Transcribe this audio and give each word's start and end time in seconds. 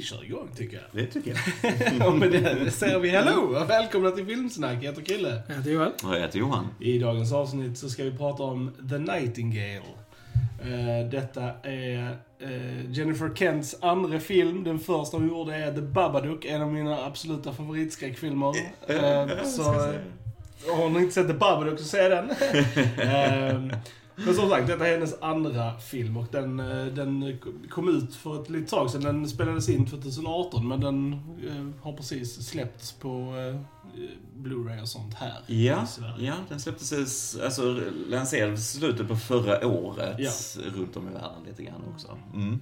vi 0.00 0.06
kör 0.06 0.24
igång 0.24 0.48
tycker 0.56 0.76
jag. 0.76 1.04
Det 1.04 1.06
tycker 1.06 1.36
jag. 1.98 2.08
och 2.08 2.18
med 2.18 2.32
det 2.32 2.70
säger 2.70 2.98
vi 2.98 3.08
hello 3.08 3.56
och 3.56 3.70
välkomna 3.70 4.10
till 4.10 4.26
Filmsnack. 4.26 4.76
Jag 4.76 4.90
heter 4.90 5.02
Krille. 5.02 5.42
Jag 5.48 5.54
heter 5.54 5.70
Joel. 5.70 5.92
Och 6.04 6.14
jag 6.14 6.20
heter 6.20 6.38
Johan. 6.38 6.68
I 6.80 6.98
dagens 6.98 7.32
avsnitt 7.32 7.78
så 7.78 7.88
ska 7.88 8.04
vi 8.04 8.10
prata 8.10 8.42
om 8.42 8.70
The 8.90 8.98
Nightingale. 8.98 9.82
Eh, 10.62 11.10
detta 11.10 11.42
är 11.62 12.16
eh, 12.38 12.90
Jennifer 12.90 13.34
Kents 13.34 13.76
andra 13.80 14.20
film. 14.20 14.64
Den 14.64 14.78
första 14.78 15.16
hon 15.16 15.28
gjorde 15.28 15.54
är 15.54 15.72
The 15.72 15.80
Babadook, 15.80 16.44
en 16.44 16.62
av 16.62 16.72
mina 16.72 17.04
absoluta 17.04 17.52
favoritskräckfilmer. 17.52 18.54
Eh, 18.86 19.44
så 19.44 19.62
eh, 19.62 20.76
har 20.76 20.90
ni 20.90 20.98
inte 20.98 21.14
sett 21.14 21.28
The 21.28 21.34
Babadook 21.34 21.78
så 21.78 21.84
se 21.84 22.08
den. 22.08 22.30
Eh, 22.98 23.78
men 24.24 24.34
som 24.34 24.50
sagt, 24.50 24.66
detta 24.66 24.88
är 24.88 24.92
hennes 24.92 25.22
andra 25.22 25.78
film 25.78 26.16
och 26.16 26.26
den, 26.32 26.60
eh, 26.60 26.86
den 26.86 27.38
kom 27.70 27.88
ut 27.88 28.14
för 28.14 28.42
ett 28.42 28.50
litet 28.50 28.70
tag 28.70 28.90
sedan. 28.90 29.02
Den 29.02 29.28
spelades 29.28 29.68
in 29.68 29.86
2018 29.86 30.68
men 30.68 30.80
den 30.80 31.12
eh, 31.48 31.82
har 31.84 31.92
precis 31.96 32.48
släppts 32.48 32.92
på 32.92 33.08
eh, 33.08 33.60
Blu-ray 34.36 34.82
och 34.82 34.88
sånt 34.88 35.14
här 35.14 35.38
Ja, 35.46 35.82
i 35.84 35.86
Sverige. 35.86 36.26
ja 36.26 36.34
den 36.48 36.60
släpptes, 36.60 37.36
alltså 37.44 37.80
lanserades 38.08 38.72
slutet 38.72 39.08
på 39.08 39.16
förra 39.16 39.66
året. 39.66 40.16
Ja. 40.18 40.30
Runt 40.74 40.96
om 40.96 41.08
i 41.08 41.12
världen 41.12 41.42
lite 41.48 41.62
grann 41.62 41.82
också. 41.94 42.18
Mm. 42.34 42.60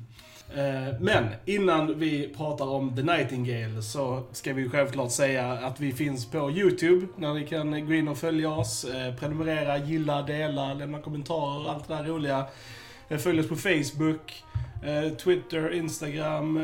Eh, 0.57 0.95
Men 1.01 1.27
innan 1.45 1.99
vi 1.99 2.29
pratar 2.37 2.69
om 2.69 2.97
The 2.97 3.03
Nightingale 3.03 3.83
så 3.83 4.23
ska 4.33 4.53
vi 4.53 4.69
självklart 4.69 5.11
säga 5.11 5.53
att 5.53 5.81
vi 5.81 5.93
finns 5.93 6.31
på 6.31 6.51
YouTube. 6.51 7.07
Där 7.17 7.35
ni 7.35 7.47
kan 7.47 7.87
gå 7.87 7.95
in 7.95 8.09
och 8.09 8.19
följa 8.19 8.51
oss, 8.51 8.85
eh, 8.85 9.15
prenumerera, 9.15 9.79
gilla, 9.79 10.23
dela, 10.23 10.75
lämna 10.75 10.99
kommentarer, 11.01 11.71
allt 11.71 11.89
det 11.89 11.95
där 11.95 12.05
roliga. 12.05 12.45
Eh, 13.09 13.19
Följ 13.19 13.41
oss 13.41 13.49
på 13.49 13.57
Facebook, 13.57 14.45
Twitter, 15.25 15.75
Instagram, 15.75 16.61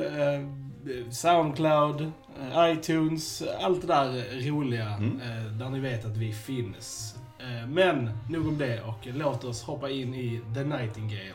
Soundcloud, 1.10 2.12
iTunes. 2.56 3.42
Allt 3.60 3.80
det 3.80 3.86
där 3.86 4.40
roliga 4.50 4.86
Mm. 4.88 5.18
där 5.58 5.70
ni 5.70 5.80
vet 5.80 6.04
att 6.04 6.16
vi 6.16 6.32
finns. 6.32 7.14
Men 7.68 8.10
nog 8.30 8.48
om 8.48 8.58
det 8.58 8.80
och 8.82 8.98
låt 9.14 9.44
oss 9.44 9.62
hoppa 9.62 9.90
in 9.90 10.14
i 10.14 10.40
The 10.54 10.64
Nightingale. 10.64 11.34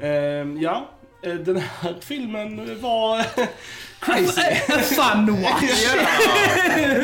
Ehm, 0.00 0.60
ja, 0.60 0.88
den 1.22 1.56
här 1.56 1.94
filmen 2.00 2.80
var 2.82 3.22
crazy. 4.00 4.54
Fun 4.94 5.42
watch! 5.42 5.84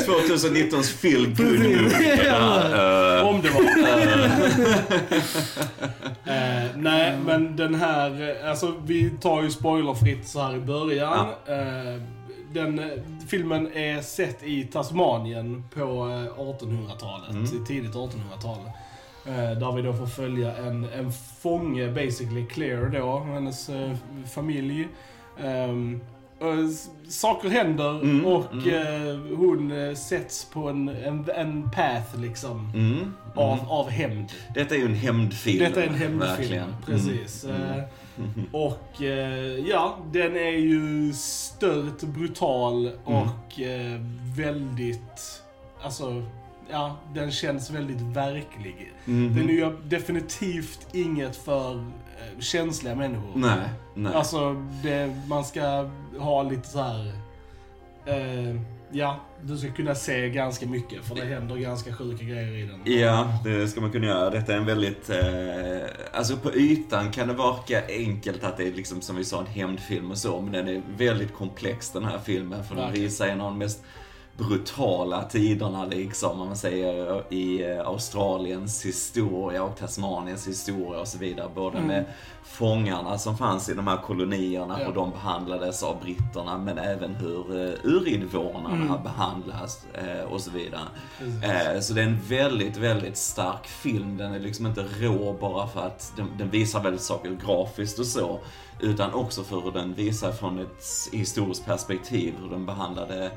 2019s 0.07 0.83
feel 0.83 1.27
good 1.27 1.59
movie. 1.59 2.25
Ja, 2.27 3.19
eh, 3.19 3.27
Om 3.27 3.43
det 3.43 3.51
var. 3.51 3.65
Eh, 6.27 6.65
nej, 6.77 7.17
men 7.27 7.57
den 7.57 7.75
här, 7.75 8.37
eh, 8.45 8.51
alltså 8.51 8.75
vi 8.87 9.11
tar 9.11 9.43
ju 9.43 9.51
spoilerfritt 9.51 10.29
så 10.29 10.41
här 10.43 10.55
i 10.57 10.61
början. 10.61 11.27
Eh, 11.47 12.03
den 12.53 12.79
eh, 12.79 12.87
filmen 13.29 13.73
är 13.77 14.01
sett 14.03 14.43
i 14.43 14.65
Tasmanien 14.65 15.65
på 15.75 15.81
eh, 15.81 16.41
1800-talet, 16.43 17.31
Mm. 17.31 17.65
tidigt 17.67 17.93
1800-tal. 17.95 18.59
Eh, 19.27 19.59
där 19.59 19.73
vi 19.73 19.83
då 19.83 19.93
får 19.93 20.07
följa 20.07 20.57
en, 20.57 20.85
en 20.85 21.13
fånge, 21.41 21.89
basically 21.93 22.47
Claire 22.47 22.99
då, 23.01 23.19
hennes 23.19 23.69
eh, 23.69 23.93
familj. 24.35 24.89
Och 26.39 26.55
s- 26.71 26.89
saker 27.09 27.49
händer 27.49 27.91
Mm, 28.03 28.27
och 28.27 28.53
mm. 28.53 29.09
eh, 29.09 29.37
hon 29.37 29.73
eh, 29.89 29.95
sätts 29.95 30.45
på 30.45 30.69
en, 30.69 30.89
en, 30.89 31.31
en 31.37 31.71
path 31.71 32.21
liksom. 32.21 32.71
Mm, 32.75 32.93
mm. 32.93 33.13
Av, 33.35 33.59
av 33.69 33.89
hämnd. 33.91 34.29
Detta 34.55 34.75
är 34.75 34.79
ju 34.79 34.85
en 34.85 34.95
hämndfilm. 34.95 35.59
Detta 35.59 35.83
är 35.83 35.87
en 35.87 35.95
hämndfilm. 35.95 36.21
verkligen. 36.39 36.77
Precis. 36.87 37.45
Mm. 37.45 37.63
Eh, 37.63 37.85
Mm. 38.19 38.47
Och 38.53 39.03
eh, 39.03 39.59
ja, 39.69 39.97
den 40.13 40.37
är 40.37 40.59
ju 40.59 41.13
stört 41.13 42.01
brutal 42.03 42.91
och 43.05 43.61
eh, 43.61 44.01
väldigt... 44.37 45.43
Alltså, 45.83 46.23
ja, 46.71 46.97
den 47.15 47.31
känns 47.31 47.71
väldigt 47.71 48.01
verklig. 48.01 48.93
Mhm. 49.05 49.37
Den 49.37 49.49
är 49.49 49.53
ju 49.53 49.77
definitivt 49.85 50.87
inget 50.93 51.37
för 51.37 51.75
eh, 51.75 52.41
känsliga 52.41 52.95
människor. 52.95 53.33
Nej, 53.35 53.69
nej. 53.95 54.15
Alltså, 54.15 54.67
det, 54.83 55.17
man 55.29 55.45
ska 55.45 55.91
ha 56.19 56.43
lite 56.43 56.69
så 56.69 56.83
här. 56.83 57.13
Eh, 58.07 58.61
ja, 58.91 59.21
du 59.43 59.59
ska 59.59 59.73
kunna 59.73 59.95
se 59.95 60.31
ganska 60.31 60.67
mycket 60.67 61.05
för 61.05 61.15
det 61.15 61.25
händer 61.25 61.57
ganska 61.57 61.95
sjuka 61.95 62.25
grejer 62.25 62.57
i 62.57 62.67
den. 62.67 62.99
Ja, 63.01 63.39
det 63.45 63.69
ska 63.69 63.81
man 63.81 63.93
kunna 63.93 64.07
göra. 64.07 64.31
Detta 64.31 64.53
är 64.53 64.57
en 64.57 64.67
väldigt... 64.67 65.11
Eh, 65.11 65.19
alltså 66.13 66.37
på 66.37 66.55
ytan 66.55 67.13
kan 67.13 67.29
det 67.29 67.35
verka 67.35 67.83
enkelt 67.89 68.45
att 68.45 68.57
det 68.57 68.69
är 68.69 68.73
liksom 68.73 69.01
som 69.01 69.17
vi 69.17 69.25
sa 69.25 69.41
en 69.41 69.47
hämndfilm 69.47 70.11
och 70.11 70.19
så, 70.19 70.41
men 70.41 70.53
den 70.53 70.69
är 70.69 70.83
väldigt 70.97 71.35
komplex 71.35 71.91
den 71.91 72.05
här 72.05 72.19
filmen. 72.19 72.65
För 72.65 72.77
den 72.77 72.93
visar 72.93 73.27
en 73.27 73.41
av 73.41 73.51
de 73.51 73.59
mest 73.59 73.83
brutala 74.37 75.23
tiderna 75.23 75.85
liksom, 75.85 76.41
om 76.41 76.47
man 76.47 76.57
säger, 76.57 77.25
i 77.33 77.63
eh, 77.71 77.87
Australiens 77.87 78.85
historia 78.85 79.63
och 79.63 79.77
Tasmaniens 79.77 80.49
historia 80.49 81.01
och 81.01 81.09
så 81.09 81.19
vidare. 81.19 81.49
Både 81.55 81.81
med 81.81 82.05
fångarna 82.45 83.19
som 83.19 83.37
fanns 83.39 83.69
i 83.69 83.75
de 83.75 83.87
här 83.87 83.97
kolonierna, 83.97 84.81
Ja. 84.81 84.87
hur 84.87 84.95
de 84.95 85.11
behandlades 85.11 85.83
av 85.83 86.01
britterna, 86.01 86.59
men 86.59 86.79
även 86.79 87.15
hur 87.15 87.53
uh, 87.57 87.75
urinvånarna 87.83 88.99
behandlas 88.99 89.87
eh, 89.95 90.25
och 90.33 90.41
så 90.41 90.51
vidare. 90.51 90.81
Precis. 91.19 91.43
Eh, 91.45 91.81
så 91.81 91.95
det 91.95 92.01
är 92.01 92.07
en 92.07 92.21
väldigt, 92.29 92.77
väldigt 92.77 93.17
stark 93.17 93.67
film. 93.67 94.17
Den 94.17 94.35
är 94.35 94.39
liksom 94.41 94.67
inte 94.67 94.85
rå 95.01 95.33
bara 95.41 95.67
för 95.69 95.81
att 95.81 96.13
den, 96.17 96.29
den 96.39 96.51
visar 96.51 96.83
väldigt 96.83 97.03
saker 97.03 97.39
grafiskt 97.47 97.99
och 97.99 98.07
så. 98.07 98.41
Utan 98.81 99.15
också 99.15 99.45
för 99.45 99.61
hur 99.61 99.71
den 99.73 99.95
visar 99.95 100.33
från 100.33 100.59
ett 100.59 100.85
historiskt 101.13 101.65
perspektiv, 101.67 102.35
hur 102.43 102.51
den 102.51 102.67
behandlade 102.67 103.31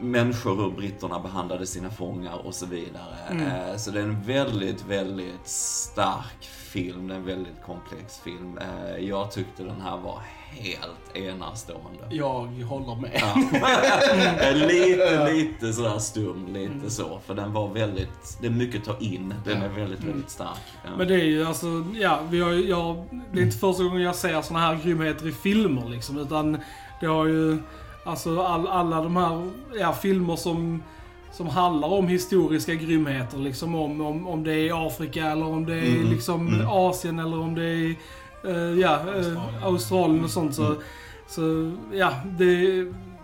människor, 0.00 0.56
hur 0.56 0.70
britterna 0.70 1.18
behandlade 1.18 1.66
sina 1.66 1.90
fångar 1.90 2.46
och 2.46 2.54
så 2.54 2.66
vidare. 2.66 3.16
Eh, 3.30 3.76
så 3.76 3.90
det 3.90 3.98
är 4.00 4.04
en 4.04 4.22
väldigt, 4.22 4.84
väldigt 4.86 5.48
stark 5.48 6.44
film. 6.72 7.08
Det 7.08 7.14
är 7.14 7.18
en 7.18 7.24
väldigt 7.24 7.62
komplex 7.66 8.18
film. 8.18 8.58
Eh, 8.58 9.08
jag 9.08 9.30
tyckte 9.32 9.62
den 9.62 9.80
här 9.80 9.96
var 9.96 10.22
helt 10.50 11.16
enastående. 11.16 12.04
Jag 12.10 12.46
håller 12.46 12.94
med. 12.94 13.10
Ja. 13.14 14.54
lite, 14.54 15.32
lite 15.32 15.72
sådär 15.72 15.98
stum, 15.98 16.46
lite 16.52 16.90
så. 16.90 17.20
För 17.26 17.34
den 17.34 17.52
var 17.52 17.68
väldigt, 17.68 18.38
det 18.40 18.46
är 18.46 18.50
mycket 18.50 18.88
att 18.88 18.98
ta 18.98 19.04
in. 19.04 19.34
Den 19.44 19.62
är 19.62 19.68
väldigt, 19.68 20.04
väldigt 20.04 20.30
stark. 20.30 20.60
Ja. 20.84 20.90
Men 20.98 21.08
det 21.08 21.14
är 21.14 21.24
ju 21.24 21.46
alltså, 21.46 21.66
ja, 21.94 22.20
vi 22.30 22.40
har, 22.40 22.52
jag, 22.52 23.04
det 23.32 23.40
är 23.40 23.44
inte 23.44 23.58
första 23.58 23.82
gången 23.82 24.02
jag 24.02 24.16
ser 24.16 24.42
såna 24.42 24.60
här 24.60 24.80
grymheter 24.84 25.28
i 25.28 25.32
filmer 25.32 25.88
liksom. 25.88 26.18
Utan 26.18 26.58
det 27.00 27.06
har 27.06 27.26
ju, 27.26 27.58
alltså 28.04 28.40
all, 28.42 28.66
alla 28.68 29.02
de 29.02 29.16
här, 29.16 29.50
ja, 29.80 29.92
filmer 29.92 30.36
som 30.36 30.82
som 31.32 31.46
handlar 31.48 31.88
om 31.88 32.08
historiska 32.08 32.74
grymheter. 32.74 33.38
Liksom 33.38 33.74
om, 33.74 34.00
om, 34.00 34.26
om 34.26 34.44
det 34.44 34.54
är 34.54 34.86
Afrika 34.86 35.26
eller 35.26 35.46
om 35.46 35.66
det 35.66 35.74
är 35.74 35.96
Mm, 35.96 36.10
liksom 36.10 36.48
mm. 36.48 36.68
Asien 36.68 37.18
eller 37.18 37.38
om 37.40 37.54
det 37.54 37.64
är 37.64 37.94
eh, 38.44 38.80
ja, 38.80 38.90
eh, 39.00 39.06
Australien. 39.16 39.62
Australien 39.62 40.24
och 40.24 40.30
sånt. 40.30 40.54
Så, 40.54 40.64
Mm. 40.66 40.78
så 41.28 41.72
ja, 41.92 42.12
det, 42.38 42.54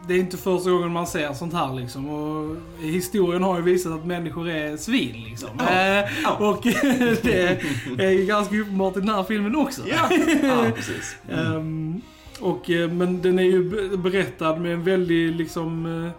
det 0.08 0.14
är 0.14 0.18
inte 0.18 0.36
första 0.36 0.70
gången 0.70 0.92
man 0.92 1.06
ser 1.06 1.32
sånt 1.32 1.52
här 1.54 1.74
liksom. 1.74 2.08
Och 2.10 2.56
historien 2.80 3.42
har 3.42 3.56
ju 3.56 3.62
visat 3.62 3.92
att 3.92 4.06
människor 4.06 4.48
är 4.48 4.76
svin 4.76 5.24
liksom. 5.28 5.48
Ja. 5.58 5.70
Eh, 5.70 6.04
Ja. 6.22 6.36
och 6.48 6.62
det 7.22 8.04
är 8.04 8.26
ganska 8.26 8.56
uppenbart 8.56 8.96
i 8.96 9.00
den 9.00 9.08
här 9.08 9.22
filmen 9.24 9.56
också. 9.56 9.82
Ja, 9.88 10.08
ja 10.42 10.70
precis. 10.76 11.16
Mm. 11.28 11.56
Ehm, 11.56 12.00
och, 12.40 12.70
eh, 12.70 12.90
men 12.90 13.22
den 13.22 13.38
är 13.38 13.42
ju 13.42 13.70
be- 13.70 13.96
berättad 13.96 14.56
med 14.60 14.72
en 14.72 14.84
väldig 14.84 15.36
liksom, 15.36 15.86
eh, 16.06 16.10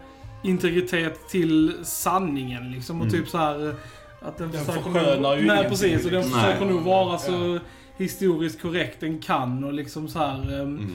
integritet 0.49 1.29
till 1.29 1.73
sanningen. 1.83 2.71
Liksom, 2.71 3.01
och 3.01 3.07
Mm. 3.07 3.19
typ 3.19 3.29
så 3.29 3.37
här 3.37 3.67
eh, 3.69 3.75
att 4.21 4.37
den, 4.37 4.51
Den 4.51 4.65
försöker 4.65 4.83
förskönar 4.91 5.37
ju 5.37 5.45
Nej 5.45 5.69
precis, 5.69 6.05
och 6.05 6.11
den 6.11 6.21
liksom. 6.21 6.39
försöker 6.39 6.65
Nej. 6.65 6.73
nog 6.73 6.83
vara 6.83 7.17
så 7.17 7.31
Ja. 7.31 7.59
historiskt 7.97 8.61
korrekt 8.61 8.99
den 8.99 9.19
kan 9.19 9.63
och 9.63 9.73
liksom 9.73 10.07
så 10.07 10.19
här. 10.19 10.61
Mm. 10.61 10.89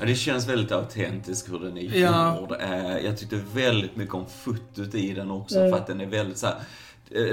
Ja, 0.00 0.06
det 0.06 0.14
känns 0.14 0.48
väldigt 0.48 0.72
autentiskt 0.72 1.52
hur 1.52 1.58
den 1.58 1.78
är 1.78 2.00
Ja. 2.00 2.36
gjord. 2.40 2.52
Jag 3.04 3.18
tyckte 3.18 3.40
väldigt 3.54 3.96
mycket 3.96 4.14
om 4.14 4.24
fotot 4.44 4.94
i 4.94 5.12
den 5.14 5.30
också 5.30 5.58
Mm. 5.58 5.70
för 5.70 5.78
att 5.78 5.86
den 5.86 6.00
är 6.00 6.06
väldigt 6.06 6.38
så 6.38 6.46
här, 6.46 6.54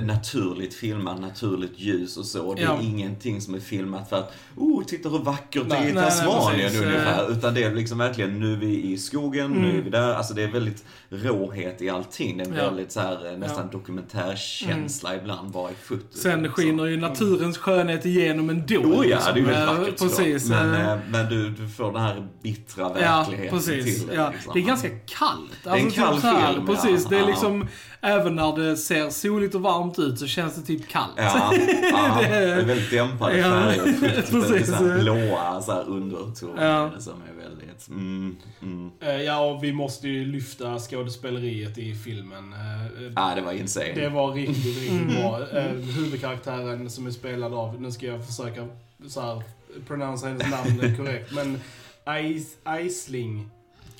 naturligt 0.01 0.73
filmad, 0.73 1.21
naturligt 1.21 1.79
ljus 1.79 2.17
och 2.17 2.25
så. 2.25 2.53
Det 2.53 2.61
är 2.61 2.65
Ja. 2.65 2.79
ingenting 2.81 3.41
som 3.41 3.53
är 3.55 3.59
filmat 3.59 4.09
för 4.09 4.15
att 4.15 4.33
oh, 4.57 4.72
titta 4.81 5.09
hur 5.09 5.19
vackert 5.19 5.63
det 5.69 5.75
Nej. 5.79 5.85
är 5.87 5.91
i 5.91 5.93
Tasmanien 5.93 6.71
ungefär. 6.83 7.31
Utan 7.31 7.53
det 7.53 7.63
är 7.63 7.73
liksom 7.75 7.97
verkligen, 7.97 8.39
nu 8.39 8.53
är 8.53 8.57
vi 8.57 8.91
i 8.91 8.97
skogen, 8.97 9.51
nu 9.51 9.57
Mm. 9.67 9.77
är 9.79 9.81
vi 9.81 9.89
där. 9.89 10.13
Alltså 10.13 10.33
det 10.33 10.43
är 10.43 10.47
väldigt 10.51 10.83
råhet 11.09 11.81
i 11.81 11.89
allting. 11.89 12.37
Det 12.37 12.43
är 12.43 12.47
en 12.47 12.55
Ja. 12.55 12.63
väldigt 12.65 12.91
så 12.91 12.99
här, 12.99 13.31
eh, 13.31 13.37
nästan 13.37 13.69
dokumentärkänsla 13.71 15.15
ibland 15.15 15.51
bara 15.51 15.71
i 15.71 15.73
fotot. 15.83 16.05
Sen 16.17 16.43
liksom. 16.43 16.63
skiner 16.63 16.85
ju 16.85 16.97
naturens 16.97 17.57
skönhet 17.57 18.05
igenom 18.05 18.49
ändå. 18.49 18.75
Oh 18.75 19.07
ja, 19.07 19.15
liksom. 19.15 19.33
det 19.33 19.39
är 19.39 19.43
ju 19.43 19.45
väldigt 19.45 19.69
Eh, 19.69 19.79
vackert 19.79 19.99
Precis. 19.99 20.43
såklart. 20.47 20.63
Men, 20.65 20.87
eh, 20.89 20.97
men 21.09 21.29
du, 21.29 21.49
du 21.49 21.67
får 21.69 21.91
den 21.93 22.01
här 22.01 22.27
bittra 22.43 22.83
Ja, 22.83 22.89
verkligheten 23.25 23.59
precis. 23.59 23.99
till 23.99 24.07
det. 24.07 24.15
Ja. 24.15 24.29
liksom. 24.33 24.53
Det 24.53 24.59
är 24.59 24.63
ganska 24.63 24.89
kallt. 24.89 25.65
är 25.65 25.69
en 25.77 25.85
Alltså, 25.85 26.01
kall 26.01 26.13
typ 26.13 26.21
så 26.21 26.27
här, 26.27 26.53
film, 26.53 26.65
Precis. 26.65 27.01
ja. 27.03 27.09
Det 27.09 27.15
är 27.15 27.19
Ja. 27.21 27.27
liksom, 27.27 27.67
även 28.01 28.35
när 28.35 28.57
det 28.57 28.77
ser 28.77 29.09
soligt 29.09 29.55
och 29.55 29.61
varmt 29.61 29.99
ut 29.99 30.19
så 30.19 30.27
känns 30.27 30.55
det 30.55 30.61
typ 30.61 30.87
kallt. 30.87 31.11
Ja, 31.15 31.53
ja 31.91 32.17
det 32.21 32.27
är 32.27 32.65
väldigt 32.65 32.91
dämpade 32.91 33.37
Ja, 33.37 33.43
färger. 33.51 34.21
precis. 34.31 34.62
Är 34.71 34.77
så 34.77 34.85
här 34.87 34.99
blåa 35.01 35.61
så 35.61 35.71
här 35.71 35.89
undertoner 35.89 36.65
Ja. 36.65 36.91
som 36.99 37.13
är 37.13 37.43
väldigt... 37.43 37.87
Mm, 37.89 38.35
mm. 38.61 38.91
Eh, 38.99 39.21
Ja, 39.21 39.39
och 39.45 39.63
vi 39.63 39.73
måste 39.73 40.07
ju 40.07 40.25
lyfta 40.25 40.79
skådespeleriet 40.79 41.77
i 41.77 41.95
filmen. 41.95 42.53
Eh, 42.53 43.11
Ja, 43.15 43.31
det 43.35 43.41
var 43.41 43.51
insane. 43.51 43.93
Det 43.95 44.09
var 44.09 44.31
riktigt, 44.33 44.65
riktigt 44.65 44.91
Mm. 44.91 45.07
bra. 45.21 45.47
Eh, 45.51 45.71
huvudkaraktären 45.71 46.89
som 46.89 47.07
är 47.07 47.11
spelad 47.11 47.53
av, 47.53 47.81
nu 47.81 47.91
ska 47.91 48.05
jag 48.05 48.25
försöka 48.27 48.67
så 49.07 49.21
här, 49.21 49.43
pronouncera 49.87 50.29
hennes 50.29 50.51
namn 50.51 50.95
korrekt, 50.97 51.31
men 51.35 51.59
Eis, 52.05 52.57
Eisling 52.65 53.49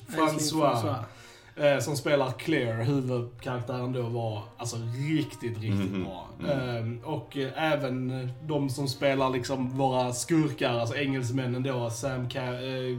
François, 0.08 0.94
eh, 1.56 1.78
som 1.80 1.96
spelar 1.96 2.30
Claire, 2.30 2.82
huvudkaraktären 2.84 3.92
då, 3.92 4.02
var 4.02 4.42
alltså 4.56 4.76
riktigt, 5.08 5.58
riktigt 5.62 5.90
Mhm. 5.92 6.04
bra. 6.04 6.28
Mm. 6.52 6.98
Eh, 7.02 7.08
och 7.08 7.36
eh, 7.36 7.72
även 7.72 8.28
de 8.42 8.70
som 8.70 8.88
spelar 8.88 9.30
liksom 9.30 9.70
våra 9.78 10.12
skurkar, 10.12 10.78
alltså 10.80 10.96
engelsmännen 10.96 11.62
då, 11.62 11.90
Sam 11.90 12.28
Ca- 12.28 12.92
eh, 12.92 12.98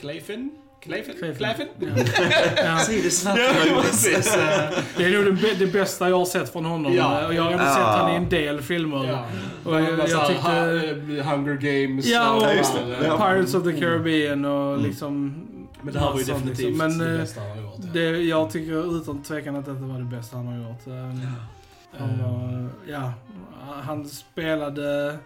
Clayfin? 0.00 0.50
Clayfin? 0.82 1.14
Clayfin. 1.36 1.66
Ja. 2.56 2.78
Säg 2.86 3.00
det 3.02 3.10
snabbt. 3.10 3.38
Eh, 3.38 3.44
Det 4.96 5.04
är 5.04 5.10
nog 5.12 5.24
det, 5.24 5.30
bä- 5.48 5.54
det 5.58 5.66
bästa 5.66 6.08
jag 6.08 6.18
har 6.18 6.24
sett 6.24 6.52
från 6.52 6.64
honom. 6.64 6.92
Ja. 6.94 7.26
Och 7.26 7.34
jag 7.34 7.42
har 7.42 7.50
Ja. 7.52 7.58
sett 7.58 7.82
han 7.84 8.12
i 8.12 8.16
en 8.16 8.28
del 8.28 8.60
filmer. 8.62 9.06
Ja. 9.08 9.24
Och 9.64 9.74
jag- 9.80 9.82
jag 9.90 9.98
jag 10.08 10.26
tyckte- 10.28 10.80
tyckte... 11.06 11.22
Hunger 11.30 11.54
Games 11.54 12.06
Ja, 12.06 12.30
och 12.34 12.42
Ja, 12.42 12.52
just 12.52 12.74
det. 12.74 13.06
eh. 13.06 13.16
Pirates 13.16 13.54
of 13.54 13.64
the 13.64 13.72
Caribbean 13.72 14.44
och 14.44 14.72
Mm. 14.74 14.84
liksom... 14.86 15.34
Men 15.82 15.94
det 15.94 16.00
här 16.00 16.10
var 16.10 16.18
ju 16.18 16.24
sånt 16.24 16.46
definitivt 16.46 16.68
liksom. 16.68 16.88
Men 16.88 16.98
det 16.98 17.12
eh, 17.12 17.18
bästa 17.18 17.40
han 17.40 17.50
har 17.50 17.56
gjort. 17.56 17.74
ja. 17.82 17.90
det, 17.92 18.22
jag 18.22 18.50
tycker 18.50 18.96
utan 19.00 19.22
tvekan 19.22 19.56
att 19.56 19.66
detta 19.66 19.80
var 19.80 19.98
det 19.98 20.04
bästa 20.04 20.36
han 20.36 20.46
har 20.46 20.56
gjort. 20.56 20.86
Um, 20.86 21.26
Han 21.98 22.18
var, 22.22 22.68
ja, 22.88 23.12
han 23.82 24.08
spelade 24.08 25.18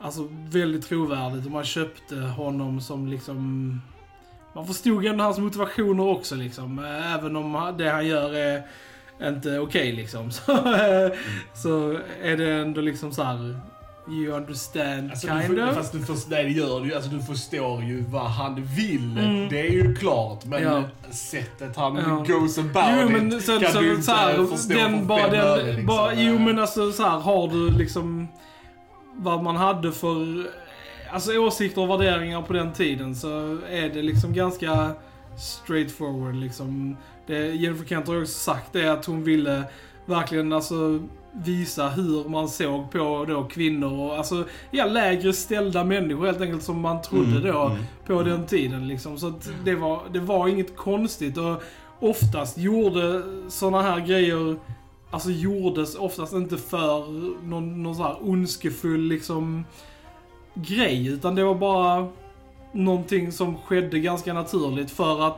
alltså 0.00 0.28
väldigt 0.30 0.88
trovärdigt 0.88 1.46
och 1.46 1.52
man 1.52 1.64
köpte 1.64 2.16
honom 2.16 2.80
som 2.80 3.06
liksom... 3.08 3.80
Man 4.54 4.66
förstod 4.66 5.04
ändå 5.06 5.24
hans 5.24 5.38
motivationer 5.38 6.04
också 6.06 6.34
liksom. 6.34 6.78
Eh, 6.78 7.14
Även 7.14 7.36
om 7.36 7.74
det 7.78 7.90
han 7.90 8.06
gör 8.06 8.34
är 8.34 8.62
inte 9.22 9.58
okej 9.58 9.92
liksom. 9.92 10.30
Så, 10.32 10.52
eh, 10.52 11.12
så 11.54 11.98
är 12.22 12.36
det 12.36 12.52
ändå 12.52 12.80
liksom 12.80 13.12
så 13.12 13.22
här. 13.22 13.60
You 14.08 14.32
understand 14.36 15.10
Alltså, 15.10 15.26
kind 15.26 15.60
of. 15.60 15.74
fast 15.74 15.92
du, 15.92 16.00
först, 16.04 16.28
nej, 16.28 16.44
det 16.44 16.50
gör 16.50 16.80
du. 16.80 16.94
Alltså, 16.94 17.10
du 17.10 17.20
förstår 17.22 17.82
ju 17.82 18.04
vad 18.10 18.30
han 18.30 18.64
vill. 18.76 19.18
Mm. 19.18 19.48
Det 19.48 19.60
är 19.60 19.70
ju 19.70 19.94
klart. 19.94 20.44
Men 20.44 20.62
Ja. 20.62 20.82
sättet 21.10 21.76
han 21.76 21.96
Ja. 21.96 22.24
goes 22.34 22.58
about 22.58 22.84
Jo 23.00 23.06
it 23.06 23.12
men 23.12 23.40
sen 23.40 23.60
kan 23.60 23.72
så, 23.72 23.80
du 23.80 23.88
så, 23.88 23.94
inte 23.94 24.12
här, 24.12 24.44
förstå 24.46 24.74
den, 24.74 24.98
för 24.98 25.04
bara 25.04 25.28
den, 25.30 25.40
öre, 25.40 25.66
liksom. 25.66 25.86
bara, 25.86 26.14
jo 26.14 26.38
men 26.38 26.58
alltså 26.58 26.92
så 26.92 27.02
här, 27.02 27.18
har 27.18 27.48
du 27.48 27.70
liksom 27.70 28.28
vad 29.16 29.42
man 29.42 29.56
hade 29.56 29.92
för 29.92 30.46
alltså 31.12 31.38
åsikter 31.38 31.80
och 31.80 31.90
värderingar 31.90 32.42
på 32.42 32.52
den 32.52 32.72
tiden 32.72 33.14
så 33.14 33.58
är 33.70 33.88
det 33.94 34.02
liksom 34.02 34.32
ganska 34.32 34.90
straightforward 35.38 36.34
liksom. 36.36 36.96
Det, 37.26 37.38
Jennifer 37.54 37.84
Kent 37.86 38.08
har 38.08 38.20
också 38.20 38.32
sagt 38.34 38.72
det 38.72 38.88
att 38.92 39.04
hon 39.04 39.24
ville 39.24 39.62
verkligen 40.06 40.52
alltså 40.52 41.00
visa 41.44 41.88
hur 41.88 42.28
man 42.28 42.48
såg 42.48 42.90
på 42.90 43.24
då 43.28 43.44
kvinnor 43.44 44.00
och 44.00 44.16
alltså 44.18 44.44
ja, 44.70 44.84
lägre 44.84 45.32
ställda 45.32 45.84
människor 45.84 46.26
helt 46.26 46.40
enkelt 46.40 46.62
som 46.62 46.80
man 46.80 47.02
trodde 47.02 47.26
Mm, 47.26 47.42
då 47.52 47.66
mm. 47.66 47.82
på 48.06 48.22
den 48.22 48.46
tiden 48.46 48.88
liksom. 48.88 49.18
Så 49.18 49.28
att 49.28 49.50
det 49.64 49.74
var, 49.74 50.02
det 50.12 50.20
var 50.20 50.48
inget 50.48 50.76
konstigt 50.76 51.36
och 51.38 51.62
oftast 52.00 52.58
gjorde 52.58 53.22
såna 53.48 53.82
här 53.82 54.00
grejer 54.00 54.56
Alltså 55.10 55.30
gjordes 55.30 55.94
oftast 55.94 56.32
inte 56.32 56.56
för 56.56 57.06
någon, 57.46 57.82
någon 57.82 57.94
så 57.94 58.02
här 58.02 58.16
ondskefull 58.20 59.00
liksom 59.00 59.64
grej 60.54 61.06
utan 61.06 61.34
det 61.34 61.44
var 61.44 61.54
bara 61.54 62.08
någonting 62.72 63.32
som 63.32 63.56
skedde 63.56 63.98
ganska 63.98 64.32
naturligt 64.32 64.90
för 64.90 65.26
att 65.26 65.36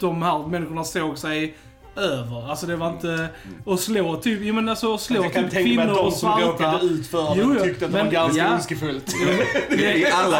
de 0.00 0.22
här 0.22 0.46
människorna 0.46 0.84
såg 0.84 1.18
sig 1.18 1.56
över. 1.96 2.50
Alltså 2.50 2.66
det 2.66 2.76
var 2.76 2.88
inte 2.88 3.28
att 3.66 3.80
slå 3.80 4.16
typ, 4.16 4.38
jo 4.42 4.54
men 4.54 4.68
alltså 4.68 4.94
att 4.94 5.00
slå 5.00 5.22
jag 5.24 5.32
kan 5.32 5.44
typ 5.44 5.52
tänka 5.52 5.66
mig 5.68 5.76
kvinnor 5.76 5.90
att 5.92 5.96
de 5.98 6.06
och 6.06 6.12
som 6.12 6.20
svarta. 6.32 6.46
råkade 6.46 6.84
ut 6.84 7.06
för 7.06 7.34
Jo, 7.36 7.48
det 7.52 7.58
jo, 7.58 7.64
tyckte 7.64 7.84
att 7.86 7.92
det 7.92 7.96
men- 7.98 8.06
var 8.06 8.12
ganska 8.12 8.42
ja. 8.42 8.52
ondskefullt. 8.54 9.14
Det 9.70 10.02
är 10.04 10.12
alla, 10.12 10.38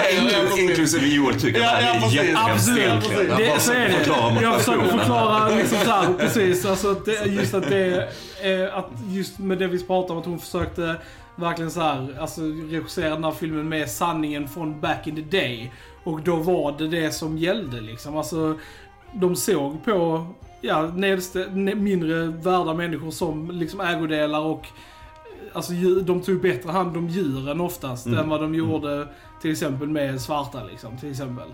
inklusive 0.58 1.06
Joel, 1.06 1.40
tycker 1.40 1.60
Ja, 1.60 1.76
att 1.76 1.84
han 1.84 2.10
är 2.10 2.14
jättehemskt 2.14 2.50
Absolut. 2.50 2.78
egentligen. 2.84 3.26
Det, 3.36 3.60
så 3.60 3.72
är 3.72 3.88
det. 3.88 4.42
Jag 4.42 4.58
försöker 4.60 4.98
förklara 4.98 5.48
liksom 5.48 5.78
så 5.84 5.90
här, 5.90 6.14
precis. 6.18 6.64
Alltså 6.66 6.90
att 6.90 7.04
det, 7.04 7.24
just 7.26 7.54
att 7.54 7.68
det 7.70 8.08
att 8.72 8.90
just 9.08 9.38
med 9.38 9.58
det 9.58 9.66
vi 9.66 9.84
pratar 9.86 10.14
om 10.14 10.20
att 10.20 10.26
hon 10.26 10.38
försökte 10.38 10.94
verkligen 11.36 11.70
så 11.70 11.80
här, 11.80 12.16
alltså 12.20 12.40
regissera 12.70 13.10
den 13.10 13.24
här 13.24 13.30
filmen 13.32 13.68
med 13.68 13.90
sanningen 13.90 14.48
från 14.48 14.80
back 14.80 15.06
in 15.06 15.16
the 15.16 15.38
day. 15.38 15.72
Och 16.04 16.20
då 16.20 16.36
var 16.36 16.74
det 16.78 16.88
det 16.88 17.10
som 17.14 17.38
gällde 17.38 17.80
liksom. 17.80 18.16
Alltså, 18.16 18.58
de 19.14 19.36
såg 19.36 19.84
på, 19.84 20.26
ja, 20.60 20.82
nedste, 20.96 21.46
ne- 21.46 21.74
mindre 21.74 22.26
värda 22.26 22.74
människor 22.74 23.10
som 23.10 23.50
liksom 23.50 23.80
ägodelar 23.80 24.40
och 24.40 24.66
Alltså 25.52 25.72
de 26.02 26.20
tog 26.20 26.40
bättre 26.42 26.70
hand 26.70 26.96
om 26.96 27.08
djuren 27.08 27.60
oftast 27.60 28.06
Mm. 28.06 28.18
än 28.18 28.28
vad 28.28 28.40
de 28.40 28.54
gjorde 28.54 29.08
till 29.42 29.50
exempel 29.50 29.88
med 29.88 30.20
svarta 30.20 30.64
liksom, 30.70 30.98
till 30.98 31.10
exempel. 31.10 31.48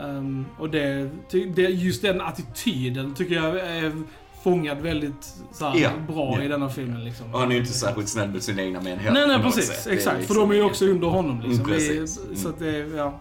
Ehm, 0.00 0.44
och 0.58 0.70
det, 0.70 1.10
det, 1.54 1.62
just 1.62 2.02
den 2.02 2.20
attityden 2.20 3.14
tycker 3.14 3.34
jag 3.34 3.58
är 3.60 3.92
fångad 4.44 4.78
väldigt 4.80 5.34
här, 5.60 5.78
Ja, 5.78 5.90
bra 6.08 6.34
ja. 6.38 6.42
i 6.44 6.48
denna 6.48 6.68
filmen 6.68 7.04
liksom. 7.04 7.34
Och 7.34 7.40
han 7.40 7.48
är 7.50 7.54
ju 7.54 7.60
inte 7.60 7.72
särskilt 7.72 8.08
snäll 8.08 8.28
med 8.28 8.42
sina 8.42 8.62
egna 8.62 8.80
män 8.80 8.98
heller. 8.98 9.26
Nej, 9.26 9.38
nej 9.38 9.42
precis. 9.52 9.86
Exakt. 9.86 10.16
liksom 10.18 10.34
för 10.34 10.40
de 10.40 10.50
är 10.50 10.54
ju 10.54 10.62
också 10.62 10.84
under 10.86 11.08
honom 11.08 11.40
liksom. 11.40 11.64
Mm. 11.64 11.78
Det 11.78 11.96
Mm. 11.96 12.36
Så 12.36 12.48
att 12.48 12.58
det, 12.58 12.78
ja. 12.78 13.20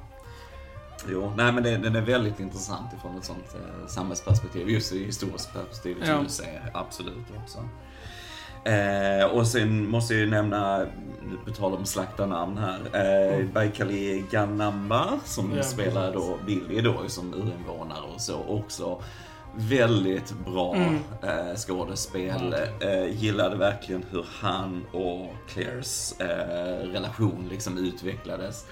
Jo, 1.11 1.33
nej 1.37 1.51
men 1.51 1.63
det, 1.63 1.77
den 1.77 1.95
är 1.95 2.01
väldigt 2.01 2.39
intressant 2.39 2.93
ifrån 2.93 3.17
ett 3.17 3.25
sånt 3.25 3.55
eh, 3.55 3.87
samhällsperspektiv. 3.87 4.69
Just 4.69 4.93
i 4.93 5.05
historiskt 5.05 5.53
perspektiv 5.53 5.95
som 6.03 6.09
Ja. 6.15 6.21
du 6.23 6.29
säger. 6.29 6.71
Absolut 6.73 7.25
också. 7.43 7.57
Eh, 8.69 9.25
och 9.25 9.47
sen 9.47 9.89
måste 9.89 10.13
jag 10.13 10.21
ju 10.21 10.29
nämna, 10.29 10.85
på 11.45 11.51
tal 11.51 11.73
om 11.73 11.85
slaktarnamn 11.85 12.57
här, 12.57 12.79
eh, 13.39 13.45
Baikali 13.53 14.25
Ganamba 14.31 15.19
som 15.25 15.53
Ja, 15.57 15.63
spelar 15.63 16.13
då 16.13 16.37
Billy 16.45 16.81
då 16.81 16.99
som 17.07 17.33
urinvånare 17.33 18.01
och 18.15 18.21
så 18.21 18.43
också. 18.47 19.01
Väldigt 19.55 20.33
bra 20.45 20.75
Mm. 20.75 20.95
eh, 21.23 21.55
skådespel. 21.55 22.55
Ja. 22.79 22.87
Eh, 22.87 23.21
gillade 23.21 23.55
verkligen 23.55 24.05
hur 24.11 24.25
han 24.41 24.85
och 24.93 25.33
Claires 25.47 26.19
eh, 26.19 26.87
relation 26.87 27.47
liksom 27.51 27.77
utvecklades 27.77 28.65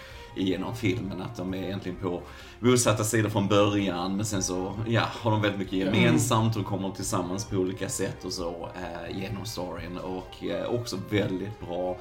genom 0.43 0.75
filmen. 0.75 1.21
Att 1.21 1.35
de 1.37 1.53
är 1.53 1.57
egentligen 1.63 1.97
på 2.01 2.21
motsatta 2.59 3.03
sidor 3.03 3.29
från 3.29 3.47
början 3.47 4.15
men 4.15 4.25
sen 4.25 4.43
så 4.43 4.73
ja, 4.87 5.01
har 5.11 5.31
de 5.31 5.41
väldigt 5.41 5.59
mycket 5.59 5.73
gemensamt 5.73 6.55
och 6.55 6.65
kommer 6.65 6.91
tillsammans 6.91 7.45
på 7.45 7.55
olika 7.55 7.89
sätt 7.89 8.25
och 8.25 8.33
så 8.33 8.69
eh, 8.75 9.19
genom 9.21 9.45
storyn. 9.45 9.97
Och 9.97 10.43
eh, 10.43 10.69
också 10.73 10.97
väldigt 11.09 11.59
bra 11.59 11.97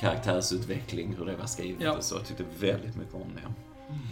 karaktärsutveckling, 0.00 1.14
hur 1.18 1.26
det 1.26 1.36
var 1.36 1.46
skrivet 1.46 1.82
Ja. 1.82 1.92
och 1.92 2.04
så. 2.04 2.14
Jag 2.14 2.26
tyckte 2.26 2.44
väldigt 2.60 2.96
mycket 2.96 3.14
om 3.14 3.20
det. 3.34 3.52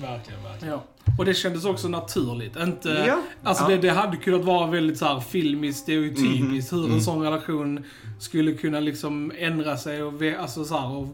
Verkligen, 0.07 0.43
verkligen. 0.43 0.75
ja. 0.75 0.85
Och 1.19 1.25
det 1.25 1.35
kändes 1.35 1.65
också 1.65 1.89
naturligt. 1.89 2.57
Inte, 2.57 2.89
Ja. 3.07 3.21
Alltså 3.43 3.65
Ja. 3.65 3.69
det, 3.69 3.77
det 3.77 3.89
hade 3.91 4.17
kunnat 4.17 4.45
vara 4.45 4.71
väldigt 4.71 4.99
så 4.99 5.05
här 5.05 5.21
filmiskt, 5.21 5.83
stereotypiskt 5.83 6.73
hur 6.73 6.79
en 6.85 6.91
Mm. 6.91 7.01
sån 7.01 7.23
relation 7.23 7.85
skulle 8.19 8.53
kunna 8.53 8.81
liksom 8.81 9.33
ändra 9.39 9.77
sig 9.77 10.03
och, 10.03 10.23
alltså 10.23 10.65
så 10.65 10.79
här, 10.79 10.89
och 10.91 11.09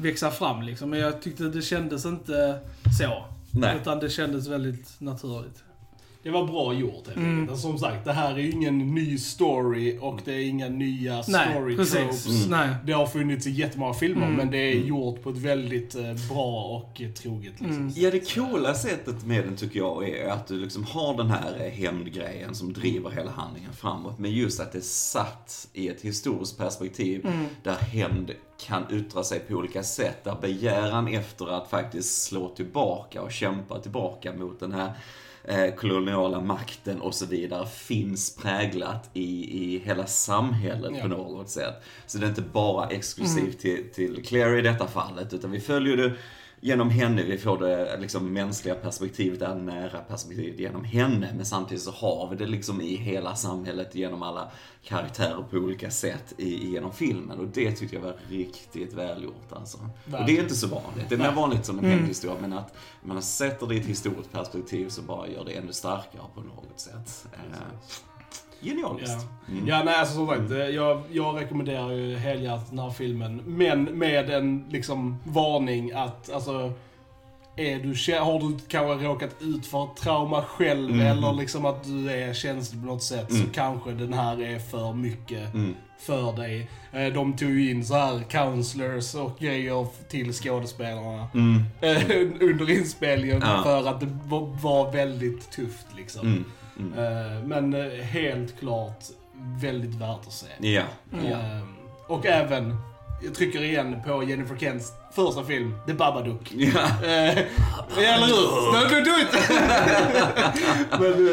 växa 0.00 0.30
fram 0.30 0.62
liksom. 0.62 0.90
Men 0.90 0.98
jag 0.98 1.22
tyckte 1.22 1.44
det 1.44 1.62
kändes 1.62 2.04
inte 2.06 2.60
så. 2.98 3.24
Nej. 3.50 3.76
Utan 3.80 3.98
det 3.98 4.10
kändes 4.10 4.46
väldigt 4.46 5.00
naturligt. 5.00 5.64
Det 6.22 6.30
var 6.30 6.46
bra 6.46 6.74
gjort 6.74 7.06
helt 7.06 7.16
Mm. 7.16 7.30
enkelt. 7.30 7.50
Alltså, 7.50 7.68
Som 7.68 7.78
sagt, 7.78 8.04
det 8.04 8.12
här 8.12 8.34
är 8.34 8.38
ju 8.38 8.50
ingen 8.50 8.94
ny 8.94 9.18
story 9.18 9.98
och 10.00 10.20
det 10.24 10.32
är 10.34 10.48
inga 10.48 10.68
nya 10.68 11.22
story 11.22 11.76
tropes. 11.76 12.26
Mm. 12.26 12.50
Nej. 12.50 12.68
Det 12.84 12.92
har 12.92 13.06
funnits 13.06 13.46
i 13.46 13.50
jättemånga 13.50 13.94
filmer, 13.94 14.24
Mm. 14.26 14.36
men 14.36 14.50
det 14.50 14.58
är 14.58 14.74
gjort 14.74 15.22
på 15.22 15.30
ett 15.30 15.36
väldigt 15.36 15.94
eh, 15.94 16.14
bra 16.30 16.62
och 16.64 17.00
eh, 17.00 17.10
troget 17.10 17.52
liksom. 17.60 17.76
Mm. 17.76 17.92
Ja, 17.96 18.10
det 18.10 18.34
coola 18.34 18.74
sättet 18.74 19.26
med 19.26 19.44
den 19.44 19.56
tycker 19.56 19.78
jag 19.78 20.08
är 20.08 20.28
att 20.28 20.46
du 20.46 20.60
liksom 20.60 20.84
har 20.84 21.16
den 21.16 21.30
här 21.30 21.54
eh, 21.66 21.70
hämndgrejen 21.72 22.54
som 22.54 22.72
driver 22.72 23.10
hela 23.10 23.30
handlingen 23.30 23.72
framåt. 23.72 24.18
Men 24.18 24.30
just 24.30 24.60
att 24.60 24.72
det 24.72 24.78
är 24.78 24.82
satt 24.82 25.68
i 25.72 25.88
ett 25.88 26.00
historiskt 26.00 26.58
perspektiv 26.58 27.26
Mm. 27.26 27.46
där 27.62 27.74
hämnd 27.76 28.30
kan 28.66 28.82
yttra 28.92 29.24
sig 29.24 29.40
på 29.40 29.54
olika 29.54 29.82
sätt. 29.82 30.24
Där 30.24 30.36
begäran 30.40 31.08
efter 31.08 31.48
att 31.56 31.70
faktiskt 31.70 32.22
slå 32.22 32.48
tillbaka 32.48 33.22
och 33.22 33.32
kämpa 33.32 33.78
tillbaka 33.78 34.32
mot 34.32 34.60
den 34.60 34.72
här 34.72 34.92
eh, 35.44 35.74
koloniala 35.74 36.40
makten 36.40 37.00
och 37.00 37.14
så 37.14 37.26
vidare 37.26 37.66
finns 37.66 38.36
präglat 38.36 39.10
i, 39.12 39.58
i 39.74 39.78
hela 39.84 40.06
samhället 40.06 40.92
Ja. 40.94 41.02
på 41.02 41.08
något 41.08 41.48
sätt. 41.50 41.74
Så 42.06 42.18
det 42.18 42.26
är 42.26 42.28
inte 42.28 42.42
bara 42.42 42.86
exklusivt 42.88 43.58
till, 43.58 43.84
till 43.94 44.24
Claire 44.24 44.58
i 44.58 44.62
detta 44.62 44.86
fallet, 44.86 45.32
utan 45.32 45.50
vi 45.50 45.60
följer 45.60 45.96
det 45.96 46.12
genom 46.60 46.90
henne 46.90 47.22
vi 47.22 47.38
får 47.38 47.58
det 47.58 47.96
liksom 48.00 48.32
mänskliga 48.32 48.74
perspektivet, 48.74 49.40
det 49.40 49.54
nära 49.54 49.98
perspektivet 49.98 50.60
genom 50.60 50.84
henne. 50.84 51.32
Men 51.36 51.46
samtidigt 51.46 51.82
så 51.82 51.90
har 51.90 52.28
vi 52.30 52.36
det 52.36 52.46
liksom 52.46 52.80
i 52.80 52.96
hela 52.96 53.34
samhället 53.34 53.94
genom 53.94 54.22
alla 54.22 54.50
karaktärer 54.84 55.44
på 55.50 55.56
olika 55.56 55.90
sätt 55.90 56.34
i, 56.36 56.70
genom 56.70 56.92
filmen. 56.92 57.38
Och 57.38 57.46
det 57.48 57.72
tyckte 57.72 57.96
jag 57.96 58.02
var 58.02 58.16
riktigt 58.28 58.92
välgjort 58.92 59.52
alltså. 59.52 59.78
Och 59.78 60.26
det 60.26 60.36
är 60.38 60.42
inte 60.42 60.54
så 60.54 60.66
vanligt. 60.66 61.08
Det 61.08 61.14
är 61.14 61.18
mer 61.18 61.32
vanligt 61.32 61.66
som 61.66 61.78
en 61.78 61.84
Mm. 61.84 61.96
hämndhistoria, 61.98 62.36
men 62.40 62.52
att 62.52 62.74
man 63.02 63.22
sätter 63.22 63.66
det 63.66 63.74
i 63.74 63.80
ett 63.80 63.86
historiskt 63.86 64.32
perspektiv 64.32 64.88
så 64.88 65.02
bara 65.02 65.28
gör 65.28 65.44
det 65.44 65.52
ännu 65.52 65.72
starkare 65.72 66.22
på 66.34 66.40
något 66.40 66.80
sätt. 66.80 67.26
Eh, 67.32 67.58
genialiskt. 68.62 69.26
Ja. 69.46 69.52
Mm. 69.54 69.68
ja, 69.68 69.82
nej 69.84 69.94
alltså 69.94 70.14
som 70.14 70.26
sagt, 70.26 70.50
eh, 70.50 70.58
jag, 70.58 71.02
jag 71.12 71.40
rekommenderar 71.40 71.90
ju 71.92 72.16
helhjärtat 72.16 72.70
den 72.70 72.78
här 72.78 72.90
filmen. 72.90 73.42
Men 73.46 73.84
med 73.84 74.30
en 74.30 74.64
liksom 74.70 75.16
varning 75.24 75.92
att, 75.92 76.30
alltså, 76.32 76.72
är 77.56 77.78
du, 77.78 78.18
har 78.20 78.40
du 78.40 78.58
kanske 78.68 79.06
råkat 79.06 79.30
ut 79.40 79.66
för 79.66 79.84
ett 79.84 79.96
trauma 79.96 80.42
själv 80.42 80.90
Mm. 80.94 81.06
eller 81.06 81.32
liksom 81.32 81.66
att 81.66 81.84
du 81.84 82.10
är 82.10 82.34
känslig 82.34 82.80
på 82.80 82.86
något 82.86 83.02
sätt 83.02 83.32
så 83.34 83.44
kanske 83.52 83.90
den 83.90 84.12
här 84.12 84.42
är 84.42 84.58
för 84.58 84.92
mycket 84.92 85.54
Mm. 85.54 85.74
för 85.98 86.32
dig. 86.32 86.70
Eh, 86.92 87.12
De 87.14 87.32
tog 87.36 87.50
ju 87.50 87.70
in 87.70 87.84
så 87.84 87.94
här 87.94 88.22
counselors 88.22 89.14
och 89.14 89.38
grejer 89.38 89.86
till 90.08 90.32
skådespelarna 90.32 91.28
Mm. 91.34 91.62
eh, 91.80 92.02
under 92.50 92.70
inspelningen 92.70 93.42
Ja. 93.46 93.60
för 93.62 93.88
att 93.88 94.00
det 94.00 94.08
var, 94.24 94.40
var 94.62 94.92
väldigt 94.92 95.50
tufft 95.50 95.86
liksom. 95.96 96.44
Mm. 96.80 96.98
Eh, 97.36 97.42
Men 97.44 97.74
eh, 97.74 98.02
helt 98.04 98.58
klart 98.60 99.04
väldigt 99.60 99.94
värt 99.94 100.26
att 100.26 100.32
se. 100.32 100.46
Ja. 100.68 100.82
Mm. 101.12 101.26
Eh, 101.32 101.62
Och 102.06 102.26
även, 102.26 102.76
jag 103.24 103.34
trycker 103.34 103.62
igen 103.62 103.96
på 104.06 104.22
Jennifer 104.22 104.56
Kents 104.56 104.92
första 105.14 105.44
film, 105.44 105.74
The 105.86 105.92
Babadook. 105.94 106.52
Ja. 106.52 106.68
Eh, 107.06 107.38
Eller 107.98 108.26
hur? 108.26 109.20
It! 109.20 109.50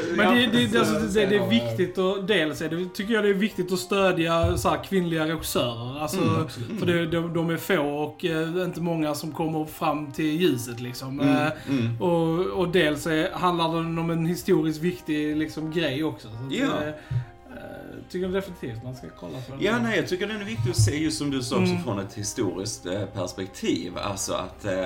Men, 0.18 0.26
ja, 0.26 0.32
det, 0.32 0.48
det, 0.68 0.70
så- 0.70 0.80
alltså, 0.96 1.20
det, 1.20 1.26
det 1.26 1.36
är 1.36 1.50
viktigt 1.50 1.98
och 1.98 2.24
dels 2.24 2.62
är 2.62 2.70
det, 2.70 2.94
tycker 2.94 3.14
jag 3.14 3.24
det 3.24 3.30
är 3.30 3.34
viktigt 3.34 3.72
att 3.74 3.80
stödja 3.80 4.58
så 4.58 4.70
här, 4.70 4.84
kvinnliga 4.84 5.26
regissörer. 5.28 6.02
Alltså, 6.02 6.18
Mm, 6.18 6.48
för 6.80 6.86
det, 6.86 7.06
de, 7.06 7.34
de 7.34 7.50
är 7.50 7.58
få 7.58 7.80
och 7.80 8.26
eh, 8.26 8.64
inte 8.66 8.82
många 8.82 9.16
som 9.16 9.32
kommer 9.32 9.66
fram 9.66 10.12
till 10.12 10.42
ljuset 10.42 10.80
liksom. 10.80 11.20
Mm. 11.20 11.36
Eh, 11.36 11.48
Mm. 11.70 12.02
och, 12.02 12.40
och 12.46 12.70
dels 12.70 13.08
är, 13.08 13.32
handlar 13.32 13.74
den 13.76 13.98
om 13.98 14.10
en 14.10 14.26
historiskt 14.26 14.82
viktig 14.82 15.38
liksom, 15.38 15.72
grej 15.72 16.04
också. 16.04 16.28
Så 16.28 16.34
att, 16.46 16.54
Ja. 16.54 16.64
eh, 16.66 16.88
eh, 16.88 17.87
tycker 18.10 18.28
definitivt 18.28 18.84
man 18.84 18.96
ska 18.96 19.08
kolla 19.20 19.38
på 19.42 19.52
den. 19.52 19.62
Ja, 19.64 19.80
nej, 19.80 19.98
jag 19.98 20.08
tycker 20.08 20.28
den 20.28 20.42
är 20.42 20.46
viktig 20.46 20.70
att 20.70 20.78
se 20.82 20.98
just 20.98 21.18
som 21.18 21.32
du 21.32 21.42
sa 21.44 21.56
också 21.56 21.72
Mm. 21.72 21.84
från 21.84 22.00
ett 22.00 22.14
historiskt 22.14 22.86
eh, 22.86 23.06
perspektiv. 23.06 23.98
Alltså 23.98 24.34
att 24.34 24.66
eh, 24.66 24.80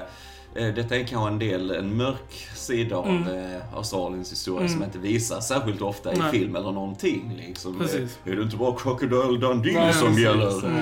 eh, 0.55 0.73
detta 0.75 0.95
är 0.95 1.03
kanske 1.03 1.27
en 1.31 1.39
del, 1.39 1.71
en 1.71 1.97
mörk 1.97 2.47
sida 2.55 2.95
av 2.95 3.07
Mm. 3.07 3.61
Australiens 3.75 4.31
historia 4.31 4.67
som 4.67 4.77
Mm. 4.77 4.85
inte 4.87 4.99
visas 4.99 5.47
särskilt 5.47 5.81
ofta 5.81 6.13
i 6.13 6.17
Nej. 6.17 6.31
film 6.31 6.55
eller 6.55 6.71
någonting. 6.71 7.33
Liksom. 7.47 7.79
Precis. 7.79 8.19
Är 8.25 8.35
det 8.35 8.41
inte 8.41 8.57
bara 8.57 8.75
Crocodile 8.79 9.37
Dundee 9.37 9.73
Nej, 9.73 9.93
som 9.93 10.07
precis. 10.07 10.23
gäller? 10.23 10.65
Mm. 10.65 10.77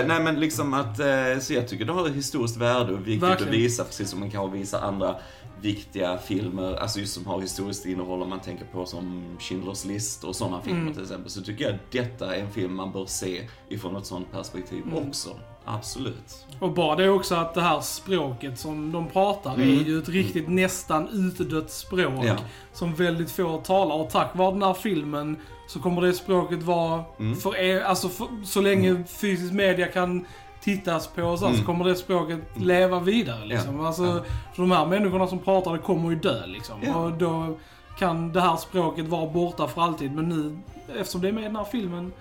Eh, 0.00 0.06
nej 0.06 0.22
men 0.22 0.40
liksom 0.40 0.74
att, 0.74 0.96
så 1.42 1.52
jag 1.54 1.68
tycker 1.68 1.84
det 1.84 1.92
har 1.92 2.06
ett 2.08 2.14
historiskt 2.14 2.56
värde 2.56 2.92
och 2.92 2.98
viktigt 3.00 3.22
Verkligen. 3.22 3.52
att 3.52 3.58
visa, 3.58 3.84
precis 3.84 4.10
som 4.10 4.20
man 4.20 4.30
kanske 4.30 4.58
visar 4.58 4.80
andra 4.80 5.16
viktiga 5.60 6.18
filmer, 6.18 6.74
alltså 6.76 7.00
just 7.00 7.14
som 7.14 7.26
har 7.26 7.40
historiskt 7.40 7.86
innehåll 7.86 8.22
om 8.22 8.28
man 8.28 8.40
tänker 8.40 8.64
på 8.64 8.86
som 8.86 9.24
Schindler's 9.38 9.86
list 9.86 10.24
och 10.24 10.36
sådana 10.36 10.60
filmer 10.60 10.80
Mm. 10.80 10.92
till 10.94 11.02
exempel. 11.02 11.30
Så 11.30 11.42
tycker 11.42 11.64
jag 11.64 11.74
att 11.74 11.90
detta 11.92 12.36
är 12.36 12.40
en 12.40 12.50
film 12.52 12.74
man 12.74 12.92
bör 12.92 13.06
se 13.06 13.48
ifrån 13.68 13.96
ett 13.96 14.06
sånt 14.06 14.32
perspektiv 14.32 14.82
Mm. 14.82 15.08
också. 15.08 15.28
Absolut. 15.66 16.46
Och 16.60 16.72
bara 16.72 16.96
det 16.96 17.08
också 17.08 17.34
att 17.34 17.54
det 17.54 17.60
här 17.60 17.80
språket 17.80 18.58
som 18.58 18.92
de 18.92 19.08
pratar 19.08 19.54
Mm. 19.54 19.68
är 19.68 19.82
ju 19.84 19.98
ett 19.98 20.08
riktigt 20.08 20.48
nästan 20.48 21.08
utdött 21.08 21.70
språk. 21.70 22.24
Ja. 22.24 22.36
Som 22.72 22.94
väldigt 22.94 23.30
få 23.30 23.58
talar. 23.58 23.96
Och 23.96 24.10
tack 24.10 24.36
vare 24.36 24.52
den 24.52 24.62
här 24.62 24.74
filmen 24.74 25.36
så 25.68 25.80
kommer 25.80 26.02
det 26.02 26.12
språket 26.12 26.62
vara, 26.62 27.04
Mm. 27.18 27.36
för, 27.36 27.56
er- 27.56 27.80
alltså 27.80 28.08
för, 28.08 28.26
så 28.44 28.60
länge 28.60 29.04
fysisk 29.04 29.52
media 29.52 29.86
kan 29.86 30.26
tittas 30.64 31.06
på 31.06 31.22
och 31.22 31.38
så, 31.38 31.46
Mm. 31.46 31.58
så 31.58 31.64
kommer 31.64 31.84
det 31.84 31.94
språket 31.96 32.38
leva 32.54 33.00
vidare. 33.00 33.46
Liksom. 33.46 33.78
Ja. 33.80 33.86
Alltså, 33.86 34.04
Ja. 34.04 34.20
För 34.54 34.62
de 34.62 34.70
här 34.70 34.86
människorna 34.86 35.26
som 35.26 35.38
pratar 35.38 35.72
det 35.72 35.78
kommer 35.78 36.10
ju 36.10 36.16
dö 36.16 36.46
liksom. 36.46 36.76
Ja. 36.86 36.94
Och 36.96 37.12
då 37.12 37.56
kan 37.98 38.32
det 38.32 38.40
här 38.40 38.56
språket 38.56 39.08
vara 39.08 39.26
borta 39.30 39.68
för 39.68 39.82
alltid. 39.82 40.12
Men 40.14 40.28
nu, 40.28 40.58
eftersom 41.00 41.20
det 41.20 41.28
är 41.28 41.32
med 41.32 41.42
i 41.42 41.46
den 41.46 41.56
här 41.56 41.64
filmen, 41.64 42.12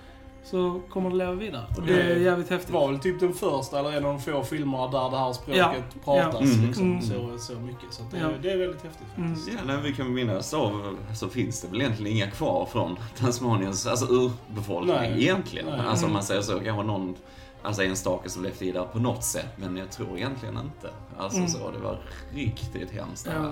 så 0.45 0.81
kommer 0.89 1.09
det 1.09 1.15
leva 1.15 1.31
vidare. 1.31 1.65
Och 1.77 1.83
det 1.83 1.93
är 2.01 2.11
Mm. 2.11 2.23
jävligt 2.23 2.49
Det 2.49 2.55
häftigt. 2.55 2.73
var 2.73 2.87
väl 2.91 2.99
typ 2.99 3.19
den 3.19 3.33
första, 3.33 3.79
eller 3.79 3.89
en 3.91 4.05
av 4.05 4.13
de 4.13 4.19
få 4.21 4.43
filmerna 4.43 4.87
där 4.87 5.09
det 5.09 5.17
här 5.17 5.33
språket 5.33 5.57
Ja. 5.57 5.73
pratas 6.05 6.41
Ja. 6.41 6.53
Mm. 6.53 6.65
liksom, 6.67 6.85
Mm. 6.85 7.01
så, 7.01 7.37
så 7.37 7.53
mycket. 7.59 7.93
Så 7.93 8.03
att 8.03 8.11
det, 8.11 8.17
Ja. 8.17 8.27
det 8.41 8.51
är 8.51 8.57
väldigt 8.57 8.83
häftigt 8.83 9.07
Mm. 9.17 9.35
faktiskt. 9.35 9.57
Ja, 9.59 9.65
när 9.73 9.81
vi 9.81 9.93
kan 9.93 10.13
minnas 10.13 10.53
av 10.53 10.97
så 11.15 11.27
finns 11.29 11.61
det 11.61 11.67
väl 11.67 11.81
egentligen 11.81 12.17
inga 12.17 12.31
kvar 12.31 12.67
från 12.71 12.97
Tasmaniens, 13.19 13.87
alltså 13.87 14.05
urbefolkning 14.05 14.95
Nej. 14.95 15.21
egentligen. 15.23 15.65
Nej. 15.65 15.79
Alltså 15.79 16.05
om 16.05 16.09
Mm. 16.09 16.13
man 16.13 16.23
säger 16.23 16.41
så, 16.41 16.59
kanske 16.59 16.83
någon, 16.83 17.15
alltså 17.63 17.83
enstaka 17.83 18.29
som 18.29 18.43
levt 18.43 18.61
vidare 18.61 18.87
på 18.93 18.99
något 18.99 19.23
sätt, 19.23 19.49
men 19.55 19.77
jag 19.77 19.91
tror 19.91 20.17
egentligen 20.17 20.57
inte. 20.57 20.89
Alltså 21.17 21.37
Mm. 21.37 21.49
så, 21.49 21.71
det 21.71 21.79
var 21.79 21.97
riktigt 22.33 22.91
hemskt. 22.91 23.27
Ja. 23.31 23.43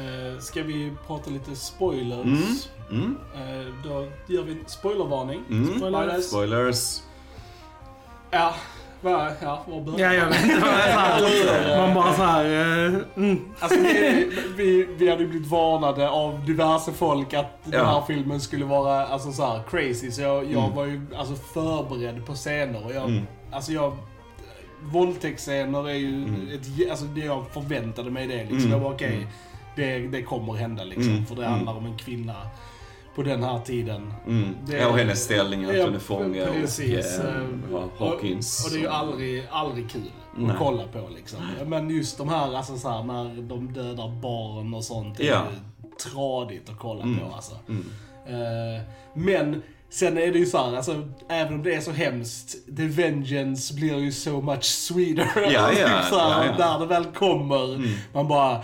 Eh, 0.00 0.38
ska 0.40 0.62
vi 0.62 0.92
prata 1.06 1.30
lite 1.30 1.56
spoilers? 1.56 2.24
Mm. 2.24 2.46
Mm. 2.90 3.16
Eh, 3.34 3.74
då 3.84 4.06
gör 4.34 4.42
vi 4.42 4.52
en 4.52 4.64
spoilervarning. 4.66 5.42
Mm. 5.50 5.78
Spoilers. 5.78 6.24
Spoilers. 6.24 7.00
Ja, 8.30 8.54
va, 9.00 9.30
ja, 9.42 9.62
var 9.66 9.80
börjar 9.80 10.12
Ja, 10.12 10.14
jag 10.14 10.26
vet 10.26 10.44
inte. 10.44 11.76
Man 11.78 11.94
bara 11.94 12.14
så 12.14 12.22
här, 12.22 12.44
eh, 12.44 12.94
mm. 13.16 13.40
Alltså, 13.60 13.78
vi, 13.80 14.30
vi, 14.56 14.84
vi 14.98 15.10
hade 15.10 15.22
ju 15.22 15.28
blivit 15.28 15.48
varnade 15.48 16.10
av 16.10 16.44
diverse 16.46 16.92
folk 16.92 17.34
att 17.34 17.64
den 17.64 17.72
Ja. 17.80 17.84
här 17.84 18.02
filmen 18.06 18.40
skulle 18.40 18.64
vara 18.64 19.06
alltså, 19.06 19.32
så 19.32 19.46
här, 19.46 19.62
crazy. 19.70 20.10
Så 20.10 20.22
jag, 20.22 20.44
jag 20.44 20.64
Mm. 20.64 20.76
var 20.76 20.84
ju 20.86 21.06
alltså, 21.16 21.34
förberedd 21.34 22.26
på 22.26 22.34
scener. 22.34 22.84
Och 22.86 22.92
jag, 22.92 23.04
Mm. 23.04 23.26
Alltså 23.52 23.72
jag... 23.72 23.96
Våldtäktsscener 24.82 25.88
är 25.88 25.94
ju 25.94 26.08
Mm. 26.24 26.48
ett, 26.54 26.90
alltså 26.90 27.04
det 27.04 27.20
jag 27.20 27.48
förväntade 27.50 28.10
mig 28.10 28.26
det. 28.26 28.36
Liksom. 28.36 28.56
Mm. 28.58 28.70
Jag 28.70 28.78
var 28.78 28.94
okej, 28.94 29.14
Mm. 29.16 29.28
det, 29.76 29.98
det 30.18 30.22
kommer 30.22 30.52
hända 30.54 30.84
liksom. 30.84 31.12
Mm. 31.12 31.26
För 31.26 31.34
det 31.36 31.46
handlar 31.46 31.76
om 31.76 31.86
en 31.86 31.96
kvinna 31.98 32.34
på 33.14 33.22
den 33.22 33.42
här 33.42 33.58
tiden. 33.60 34.12
Mm. 34.26 34.48
Det- 34.66 34.86
och 34.86 34.98
hennes 34.98 35.24
ställning, 35.24 35.64
att 35.64 35.76
hon 35.84 35.94
är 35.94 35.98
fånge 35.98 36.46
precis. 36.46 37.18
och 37.20 37.72
ja, 37.72 37.88
Hawkins. 37.98 38.64
Och, 38.64 38.66
och 38.66 38.72
det 38.72 38.78
är 38.78 38.82
ju 38.82 38.88
aldrig, 38.88 39.44
aldrig 39.50 39.90
kul 39.90 40.02
Nej. 40.36 40.50
att 40.50 40.58
kolla 40.58 40.82
på 40.92 41.08
liksom. 41.16 41.38
Men 41.66 41.90
just 41.90 42.18
de 42.18 42.28
här, 42.28 42.54
alltså 42.54 42.76
så 42.76 42.88
här, 42.90 43.02
när 43.02 43.42
de 43.42 43.72
dödar 43.72 44.08
barn 44.20 44.74
och 44.74 44.84
sånt. 44.84 45.20
är 45.20 45.24
Ja. 45.24 45.42
ju 45.52 45.88
tradigt 46.12 46.70
att 46.70 46.78
kolla 46.78 47.02
Mm. 47.02 47.18
på 47.18 47.34
alltså. 47.34 47.54
Mm. 47.68 47.84
Eh, 48.26 48.82
men 49.14 49.62
sen 49.90 50.18
är 50.18 50.32
det 50.32 50.38
ju 50.38 50.46
så 50.46 50.58
här, 50.58 50.76
alltså, 50.76 51.08
även 51.28 51.54
om 51.54 51.62
det 51.62 51.74
är 51.74 51.80
så 51.80 51.90
hemskt, 51.90 52.56
the 52.76 52.86
vengeance 52.86 53.74
blir 53.74 53.98
ju 53.98 54.12
so 54.12 54.40
much 54.40 54.64
sweeter. 54.64 55.28
Ja, 55.52 55.72
ja, 55.72 56.02
så 56.10 56.18
här, 56.18 56.44
ja, 56.46 56.54
ja. 56.58 56.72
När 56.72 56.80
det 56.80 56.86
väl 56.86 57.04
kommer, 57.04 57.74
Mm. 57.74 57.90
man 58.12 58.28
bara 58.28 58.60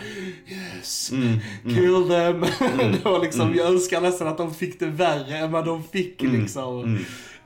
yes, 0.49 1.11
Mm. 1.13 1.39
Mm. 1.65 1.75
kill 1.77 2.09
them. 2.09 2.41
det 2.93 3.05
var 3.05 3.23
liksom, 3.23 3.41
Mm. 3.47 3.59
Jag 3.59 3.67
önskar 3.67 4.01
nästan 4.01 4.29
att 4.29 4.39
de 4.39 4.55
fick 4.55 4.81
det 4.81 4.87
värre 4.87 5.37
än 5.39 5.53
vad 5.53 5.65
de 5.65 5.83
fick 5.85 6.23
Mm. 6.23 6.41
liksom. 6.41 6.99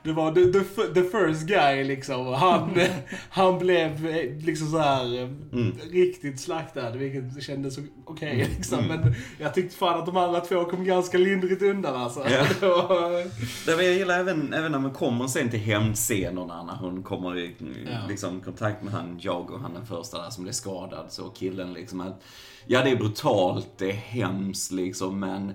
Det 0.03 0.11
var 0.13 0.31
the, 0.31 0.45
the, 0.59 0.93
the 0.93 1.03
first 1.09 1.41
guy 1.47 1.83
liksom. 1.83 2.25
Han, 2.33 2.69
han 3.29 3.59
blev 3.59 4.07
eh, 4.07 4.45
liksom 4.45 4.67
så 4.67 4.77
här 4.77 5.17
eh, 5.21 5.29
Mm. 5.53 5.77
riktigt 5.91 6.39
slaktad, 6.39 6.89
vilket 6.91 7.43
kändes 7.43 7.77
okej 8.05 8.31
Mm. 8.31 8.47
liksom. 8.57 8.79
Mm. 8.79 8.99
Men 9.01 9.13
jag 9.39 9.53
tyckte 9.53 9.75
fan 9.77 9.99
att 9.99 10.05
de 10.05 10.17
andra 10.17 10.39
två 10.39 10.65
kom 10.65 10.83
ganska 10.85 11.17
lindrigt 11.17 11.61
undan 11.61 11.95
alltså. 11.95 12.19
Ja. 12.29 12.45
Det 12.59 12.65
var, 12.67 13.77
Det 13.77 13.83
jag 13.83 13.93
gillar 13.93 14.19
även, 14.19 14.53
även 14.53 14.71
när 14.71 14.79
man 14.79 14.91
kommer 14.91 15.27
sen 15.27 15.49
till 15.49 15.59
hämndscenerna, 15.59 16.63
när 16.63 16.75
hon 16.75 17.03
kommer 17.03 17.37
i 17.37 17.55
Ja. 17.85 17.97
liksom, 18.09 18.41
kontakt 18.41 18.83
med 18.83 18.93
han, 18.93 19.19
jag 19.21 19.51
och 19.51 19.59
han 19.59 19.73
den 19.73 19.85
första 19.85 20.21
där 20.23 20.29
som 20.29 20.43
blev 20.43 20.53
skadad, 20.53 21.05
så 21.09 21.23
killen 21.29 21.73
liksom 21.73 22.01
att, 22.01 22.21
ja 22.67 22.83
det 22.83 22.89
är 22.89 22.95
brutalt, 22.95 23.67
det 23.77 23.89
är 23.89 23.93
hemskt 23.95 24.71
liksom, 24.71 25.19
men 25.19 25.53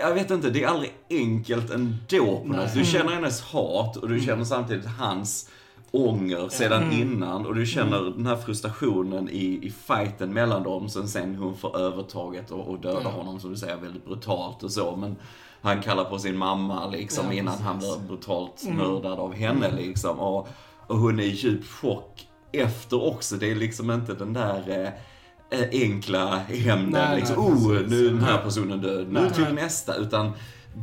jag 0.00 0.14
vet 0.14 0.30
inte, 0.30 0.50
det 0.50 0.62
är 0.62 0.68
aldrig 0.68 0.92
enkelt 1.10 1.70
ändå 1.70 2.36
på 2.36 2.48
något. 2.48 2.74
Du 2.74 2.84
känner 2.84 3.12
hennes 3.12 3.40
hat 3.42 3.96
och 3.96 4.08
du 4.08 4.20
känner 4.20 4.44
samtidigt 4.44 4.86
hans 4.98 5.50
ånger 5.90 6.48
sedan 6.48 6.92
innan. 6.92 7.46
Och 7.46 7.54
du 7.54 7.66
känner 7.66 8.02
den 8.16 8.26
här 8.26 8.36
frustrationen 8.36 9.28
i, 9.30 9.58
i 9.62 9.70
fighten 9.86 10.32
mellan 10.32 10.62
dem 10.62 10.88
sen 10.88 11.08
sen 11.08 11.34
hon 11.34 11.56
får 11.56 11.78
övertaget 11.78 12.50
och, 12.50 12.68
och 12.68 12.78
dödar 12.80 13.00
Ja. 13.04 13.10
honom 13.10 13.40
som 13.40 13.50
du 13.50 13.56
säger 13.56 13.76
väldigt 13.76 14.04
brutalt 14.04 14.62
och 14.62 14.72
så. 14.72 14.96
Men 14.96 15.16
han 15.62 15.82
kallar 15.82 16.04
på 16.04 16.18
sin 16.18 16.36
mamma 16.36 16.86
liksom 16.90 17.24
Ja, 17.26 17.32
innan 17.32 17.58
han 17.58 17.78
precis. 17.78 17.98
blir 17.98 18.08
brutalt 18.08 18.64
mördad 18.76 19.18
av 19.18 19.34
henne 19.34 19.70
liksom. 19.76 20.18
Och, 20.20 20.48
och 20.86 20.98
hon 20.98 21.18
är 21.20 21.24
i 21.24 21.28
djup 21.30 21.66
chock 21.68 22.26
efter 22.52 23.04
också. 23.06 23.36
Det 23.36 23.50
är 23.50 23.54
liksom 23.54 23.90
inte 23.90 24.14
den 24.14 24.32
där 24.32 24.84
eh, 24.84 24.88
enkla 25.72 26.36
hämnden 26.36 27.16
liksom. 27.16 27.38
oh, 27.38 27.68
precis. 27.68 27.90
nu 27.90 28.06
är 28.06 28.10
den 28.10 28.22
här 28.22 28.38
personen 28.38 28.80
död, 28.80 29.06
nu 29.12 29.30
till 29.30 29.54
nästa. 29.54 29.94
Utan 29.96 30.32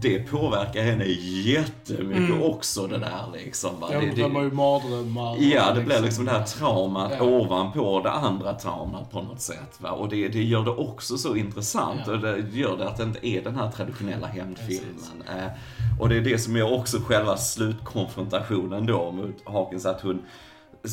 det 0.02 0.20
påverkar 0.20 0.84
henne 0.84 1.06
jättemycket 1.46 2.42
också 2.44 2.88
det 2.88 2.98
där 2.98 3.26
liksom. 3.34 3.80
Va? 3.80 3.90
Ja, 3.92 4.00
det, 4.00 4.12
drömmer 4.12 4.42
ju 4.42 4.52
mardrömmar. 4.52 5.38
Ja, 5.40 5.74
det 5.74 5.82
blir 5.82 6.02
liksom 6.02 6.26
det 6.26 6.32
här 6.32 6.44
traumat 6.44 7.12
Ja. 7.18 7.24
ovanpå 7.24 8.02
det 8.04 8.12
andra 8.12 8.54
traumat 8.54 9.12
på 9.12 9.22
något 9.22 9.42
sätt. 9.42 9.76
Va? 9.78 9.92
Och 9.92 10.10
det, 10.10 10.28
det 10.28 10.44
gör 10.44 10.64
det 10.64 10.72
också 10.72 11.18
så 11.18 11.36
intressant 11.36 12.02
Ja. 12.06 12.12
och 12.12 12.20
det 12.20 12.38
gör 12.52 12.78
det 12.78 12.88
att 12.88 12.98
det 12.98 13.04
inte 13.04 13.28
är 13.28 13.42
den 13.44 13.56
här 13.56 13.72
traditionella 13.72 14.28
hämndfilmen. 14.28 15.24
Eh, 15.28 15.48
och 16.00 16.10
det 16.10 16.16
är 16.18 16.22
det 16.22 16.38
som 16.38 16.56
är 16.56 16.74
också 16.74 16.98
själva 17.00 17.38
slutkonfrontationen 17.38 18.86
då 18.86 19.12
mot 19.12 19.42
Hawkins, 19.46 19.86
att 19.86 20.02
hon 20.02 20.22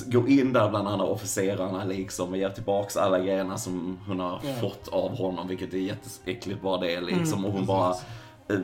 går 0.06 0.28
in 0.28 0.52
där 0.52 0.68
bland 0.70 0.88
andra 0.88 1.06
officerarna 1.06 1.84
liksom 1.84 2.30
och 2.30 2.36
ger 2.36 2.48
tillbaks 2.50 2.96
alla 2.96 3.18
grejerna 3.18 3.58
som 3.58 3.98
hon 4.06 4.20
har 4.20 4.40
Ja. 4.44 4.54
fått 4.60 4.88
av 4.88 5.16
honom, 5.16 5.48
vilket 5.48 5.74
är 5.74 5.78
jätteäckligt 5.78 6.62
bara 6.62 6.80
det 6.80 7.00
liksom. 7.00 7.44
och 7.44 7.52
hon 7.52 7.66
bara 7.66 7.90
eh, 8.50 8.56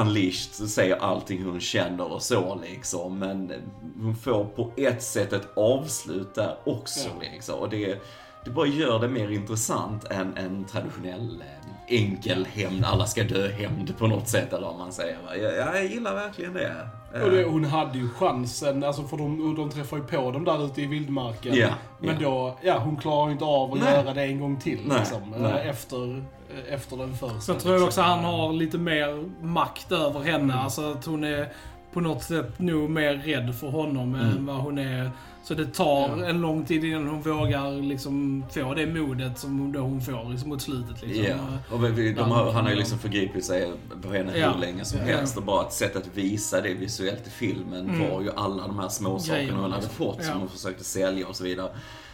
unleashed 0.00 0.68
säger 0.70 0.96
allting 0.96 1.44
hon 1.44 1.60
känner 1.60 2.12
och 2.12 2.22
så 2.22 2.60
liksom. 2.70 3.18
Men 3.18 3.52
hon 4.00 4.16
får 4.16 4.44
på 4.44 4.70
ett 4.76 5.02
sätt 5.02 5.32
ett 5.32 5.48
avslut 5.56 6.34
där 6.34 6.56
också 6.64 7.08
Ja. 7.08 7.28
liksom. 7.32 7.58
Och 7.58 7.68
det, 7.70 7.98
det 8.44 8.50
bara 8.50 8.66
gör 8.66 8.98
det 9.00 9.08
mer 9.08 9.30
intressant 9.30 10.04
än 10.04 10.36
en 10.36 10.64
traditionell 10.64 11.40
eh, 11.40 11.94
enkel 12.00 12.46
hämnd, 12.46 12.84
alla 12.84 13.06
ska 13.06 13.22
dö 13.24 13.48
hämnd 13.48 13.98
på 13.98 14.06
något 14.06 14.28
sätt 14.28 14.52
eller 14.52 14.66
vad 14.66 14.78
man 14.78 14.92
säger. 14.92 15.18
Jag, 15.42 15.74
jag 15.74 15.86
gillar 15.86 16.14
verkligen 16.14 16.52
det. 16.54 16.88
Och 17.22 17.30
det, 17.30 17.44
hon 17.44 17.64
hade 17.64 17.98
ju 17.98 18.08
chansen, 18.10 18.84
alltså 18.84 19.02
för 19.02 19.16
de, 19.16 19.54
de 19.56 19.70
träffar 19.70 19.96
ju 19.96 20.02
på 20.02 20.30
dem 20.30 20.44
där 20.44 20.64
ute 20.66 20.82
i 20.82 20.86
vildmarken. 20.86 21.54
Ja, 21.54 21.68
Men 21.98 22.16
ja. 22.20 22.28
då, 22.28 22.58
ja 22.62 22.78
hon 22.78 22.96
klarar 22.96 23.26
ju 23.26 23.32
inte 23.32 23.44
av 23.44 23.72
att 23.72 23.78
Nej. 23.80 23.94
göra 23.94 24.14
det 24.14 24.22
en 24.22 24.40
gång 24.40 24.56
till 24.60 24.80
Nej, 24.84 24.98
liksom. 24.98 25.34
nej. 25.38 25.52
eh, 25.52 25.68
Efter, 25.68 26.16
eh, 26.18 26.74
efter 26.74 26.96
den 26.96 27.14
första. 27.16 27.40
Sen 27.40 27.58
tror 27.58 27.74
jag 27.74 27.82
också 27.82 28.00
liksom. 28.00 28.04
han 28.04 28.24
har 28.24 28.52
lite 28.52 28.78
mer 28.78 29.24
makt 29.44 29.92
över 29.92 30.20
henne. 30.20 30.54
Alltså 30.54 30.92
att 30.92 31.04
hon 31.04 31.24
är 31.24 31.48
på 31.94 32.00
något 32.00 32.22
sätt 32.22 32.58
nog 32.58 32.90
mer 32.90 33.14
rädd 33.14 33.54
för 33.54 33.68
honom 33.68 34.14
än 34.14 34.46
vad 34.46 34.56
hon 34.56 34.78
är. 34.78 35.10
Så 35.44 35.54
det 35.54 35.66
tar 35.66 36.18
Ja. 36.18 36.26
en 36.26 36.40
lång 36.40 36.64
tid 36.64 36.84
innan 36.84 37.08
hon 37.08 37.22
vågar 37.22 37.82
liksom 37.82 38.44
få 38.50 38.74
det 38.74 38.86
modet 38.86 39.38
som 39.38 39.58
hon, 39.58 39.72
då 39.72 39.80
hon 39.80 40.00
får 40.00 40.30
liksom, 40.30 40.48
mot 40.48 40.62
slutet. 40.62 41.02
Liksom. 41.02 41.24
Ja, 41.24 41.36
och 41.76 41.98
vi- 41.98 42.12
de 42.12 42.30
har, 42.30 42.52
han 42.52 42.64
har 42.64 42.70
ju 42.70 42.76
liksom 42.76 42.98
förgripit 42.98 43.44
sig 43.44 43.72
på 44.02 44.12
henne 44.12 44.38
Ja. 44.38 44.52
hur 44.52 44.60
länge 44.60 44.84
som 44.84 44.98
Ja. 45.00 45.04
helst 45.16 45.36
och 45.36 45.42
bara 45.42 45.66
ett 45.66 45.72
sätt 45.72 45.96
att 45.96 46.08
visa 46.14 46.60
det 46.60 46.74
visuellt 46.74 47.26
i 47.26 47.30
filmen 47.30 47.88
Mm. 47.88 48.10
var 48.10 48.20
ju 48.22 48.30
alla 48.36 48.66
de 48.66 48.78
här 48.78 48.88
små 48.88 49.18
sakerna 49.18 49.38
Grejerna, 49.38 49.60
hon 49.60 49.70
hade 49.72 49.82
liksom. 49.86 50.06
fått 50.06 50.24
som 50.24 50.38
hon 50.40 50.48
försökte 50.48 50.84
sälja 50.84 51.26
och 51.28 51.36
så 51.36 51.44
vidare. 51.44 51.70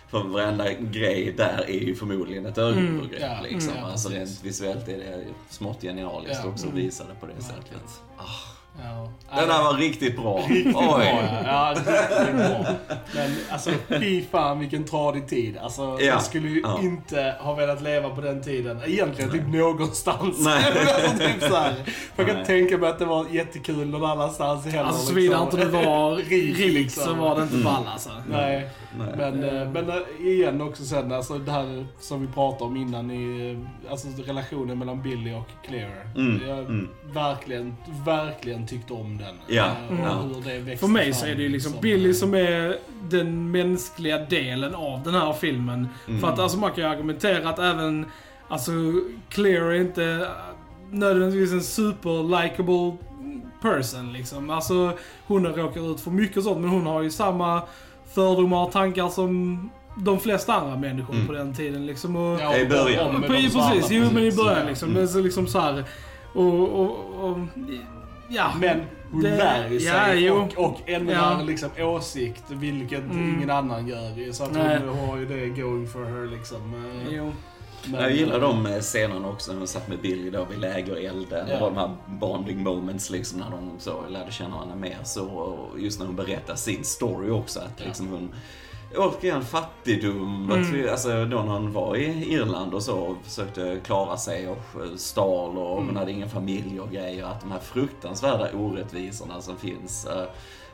För 0.08 0.22
varenda 0.24 0.72
grej 0.72 1.34
där 1.36 1.64
är 1.68 1.80
ju 1.86 1.94
förmodligen 1.94 2.46
ett 2.46 2.58
ögonövergrepp 2.58 3.20
Ja, 3.20 3.38
liksom. 3.42 3.72
mm, 3.72 3.84
ja, 3.84 3.90
alltså 3.90 4.08
rent 4.08 4.44
visuellt 4.44 4.88
är 4.88 4.98
det 4.98 5.24
smått 5.48 5.82
genialiskt 5.82 6.40
Ja. 6.44 6.50
också 6.50 6.66
att 6.66 6.72
Mm. 6.72 6.84
visa 6.84 7.04
det 7.04 7.14
på 7.20 7.26
det 7.26 7.42
sättet. 7.42 8.00
Ah, 8.16 8.22
Ja. 8.84 9.36
den 9.40 9.48
där 9.48 9.62
var 9.62 9.74
riktigt 9.74 10.16
bra. 10.16 10.36
Riktigt 10.48 10.72
bra 10.72 10.96
Oj. 10.98 11.04
ja. 11.06 11.42
ja 11.46 11.74
riktigt 11.76 12.36
bra. 12.36 12.64
Men 13.14 13.30
alltså 13.50 13.70
fy 13.88 14.24
fan 14.30 14.58
vilken 14.58 14.84
tradig 14.84 15.28
tid. 15.28 15.58
Alltså 15.58 15.82
Ja, 15.82 16.00
jag 16.00 16.22
skulle 16.22 16.48
ju 16.48 16.60
ja. 16.60 16.80
inte 16.82 17.36
ha 17.40 17.54
velat 17.54 17.82
leva 17.82 18.10
på 18.10 18.20
den 18.20 18.42
tiden. 18.42 18.80
Egentligen 18.86 19.30
typ 19.30 19.46
någonstans. 19.48 20.44
Nej. 20.44 20.64
alltså, 20.66 21.18
typ 21.18 21.42
så 21.50 21.56
här. 21.56 21.74
Jag 22.16 22.26
kan 22.26 22.36
Nej. 22.36 22.44
tänka 22.46 22.78
mig 22.78 22.90
att 22.90 22.98
det 22.98 23.04
var 23.04 23.26
jättekul 23.30 23.88
någon 23.88 24.10
annanstans 24.10 24.66
heller. 24.66 24.84
Alltså 24.84 25.06
såvida 25.06 25.42
inte 25.42 25.56
du 25.56 25.68
var 25.68 26.16
Rik, 26.30 26.58
rik, 26.58 26.72
liksom. 26.72 27.04
så 27.04 27.14
var 27.14 27.36
det 27.36 27.42
inte 27.42 27.54
Mm. 27.54 27.64
ball 27.64 27.86
alltså. 27.92 28.10
Nej. 28.30 28.68
Nej. 28.98 29.08
Men, 29.16 29.44
eh, 29.44 29.68
men 29.70 29.88
eh, 29.90 30.26
igen 30.26 30.60
också 30.60 30.84
sen, 30.84 31.12
alltså 31.12 31.38
det 31.38 31.52
här 31.52 31.86
som 32.00 32.20
vi 32.20 32.26
pratade 32.26 32.64
om 32.64 32.76
innan 32.76 33.10
i, 33.10 33.50
eh, 33.86 33.90
alltså 33.90 34.08
relationen 34.26 34.78
mellan 34.78 35.02
Billy 35.02 35.34
och 35.34 35.48
Claire. 35.66 36.10
Mm, 36.16 36.42
Jag 36.48 36.58
mm. 36.58 36.88
verkligen, 37.12 37.76
verkligen 38.04 38.66
tyckte 38.70 38.92
om 38.92 39.18
den. 39.18 39.34
Ja, 39.46 39.64
Eh, 39.90 40.00
och 40.00 40.06
ja. 40.06 40.12
hur 40.22 40.50
det 40.50 40.58
växte 40.58 40.86
För 40.86 40.92
mig 40.92 41.04
fram 41.04 41.14
så 41.14 41.26
är 41.26 41.34
det 41.34 41.42
ju 41.42 41.48
liksom 41.48 41.72
som- 41.72 41.80
Billy 41.80 42.14
som 42.14 42.34
är 42.34 42.76
den 43.10 43.50
mänskliga 43.50 44.18
delen 44.18 44.74
av 44.74 45.02
den 45.02 45.14
här 45.14 45.32
filmen. 45.32 45.88
Mm. 46.08 46.20
För 46.20 46.28
att 46.28 46.38
alltså 46.38 46.58
man 46.58 46.70
kan 46.70 46.84
ju 46.84 46.90
argumentera 46.90 47.48
att 47.48 47.58
även, 47.58 48.06
alltså 48.48 48.70
Claire 49.28 49.76
är 49.76 49.80
inte 49.80 50.28
nödvändigtvis 50.90 51.52
en 51.52 51.62
super 51.62 52.42
likable 52.42 52.96
person 53.62 54.12
liksom. 54.12 54.50
Alltså 54.50 54.92
hon 55.26 55.44
har 55.46 55.52
råkat 55.52 55.82
ut 55.82 56.00
för 56.00 56.10
mycket 56.10 56.44
sånt 56.44 56.60
men 56.60 56.70
hon 56.70 56.86
har 56.86 57.02
ju 57.02 57.10
samma 57.10 57.62
fördomar 58.14 58.64
och 58.66 58.72
tankar 58.72 59.08
som 59.08 59.70
de 59.98 60.20
flesta 60.20 60.54
andra 60.54 60.76
människor 60.76 61.14
Mm. 61.14 61.26
på 61.26 61.32
den 61.32 61.54
tiden 61.54 61.86
liksom. 61.86 62.16
Och, 62.16 62.40
Ja, 62.40 62.56
I 62.56 62.66
början. 62.68 63.14
På- 63.14 63.20
de 63.20 63.28
precis, 63.28 63.90
jo 63.90 64.04
men 64.12 64.22
i 64.22 64.32
början 64.32 64.58
Ja. 64.62 64.68
liksom. 64.68 64.88
Mm. 64.88 64.98
Men 65.00 65.08
så 65.08 65.20
liksom 65.20 65.46
så 65.46 65.58
här, 65.60 65.84
och, 66.34 66.68
och, 66.68 66.90
och 67.30 67.38
ja. 68.30 68.52
Men 68.60 68.80
hon 69.10 69.22
Det- 69.22 69.36
lär 69.36 69.68
ju 69.70 69.80
sig 69.80 70.24
ja, 70.24 70.32
och, 70.34 70.64
och 70.64 70.80
ändrar 70.88 71.14
Ja. 71.38 71.42
liksom 71.42 71.70
åsikt, 71.78 72.44
vilket 72.48 73.00
Mm. 73.04 73.34
ingen 73.36 73.50
annan 73.50 73.88
gör 73.88 74.10
ju. 74.16 74.32
Så 74.32 74.44
att 74.44 74.52
Nej. 74.52 74.78
hon 74.86 75.08
har 75.08 75.16
ju 75.18 75.26
det 75.26 75.48
going 75.62 75.86
for 75.88 76.04
her 76.04 76.26
liksom. 76.36 76.56
Eh, 76.74 77.14
Jo. 77.14 77.32
men- 77.86 78.00
Jag 78.00 78.12
gillar 78.12 78.40
de 78.40 78.66
eh, 78.66 78.80
scenerna 78.80 79.28
också 79.28 79.52
när 79.52 79.58
hon 79.58 79.68
satt 79.68 79.88
med 79.88 79.98
Billy 80.00 80.30
då 80.30 80.44
vid 80.44 80.58
lägerelden. 80.58 81.46
Ja. 81.48 81.54
Det 81.54 81.60
var 81.60 81.70
de 81.70 81.76
här 81.76 81.96
bonding 82.06 82.62
moments 82.62 83.10
liksom 83.10 83.38
när 83.38 83.50
de 83.50 83.70
så 83.78 84.04
lärde 84.08 84.32
känna 84.32 84.54
varandra 84.56 84.76
mer. 84.76 84.98
Så, 85.04 85.26
och 85.28 85.80
just 85.80 85.98
när 85.98 86.06
hon 86.06 86.16
berättar 86.16 86.54
sin 86.54 86.84
story 86.84 87.30
också. 87.30 87.60
Att 87.60 87.74
Ja. 87.80 87.84
liksom 87.86 88.08
hon, 88.08 88.34
återigen 88.96 89.44
fattigdom. 89.44 90.50
Mm. 90.52 90.84
Att 90.84 90.90
alltså 90.90 91.08
då 91.24 91.42
när 91.42 91.52
hon 91.52 91.72
var 91.72 91.96
i 91.96 92.32
Irland 92.32 92.74
och 92.74 92.82
så 92.82 92.98
och 92.98 93.16
försökte 93.24 93.80
klara 93.84 94.16
sig 94.16 94.48
och 94.48 94.58
stal 94.96 95.58
och 95.58 95.68
hon 95.74 95.82
Mm. 95.82 95.96
hade 95.96 96.12
ingen 96.12 96.30
familj 96.30 96.80
och 96.80 96.90
grejer. 96.90 97.24
Att 97.24 97.40
de 97.40 97.52
här 97.52 97.58
fruktansvärda 97.58 98.52
orättvisorna 98.52 99.40
som 99.40 99.56
finns. 99.56 100.06
eh, 100.06 100.24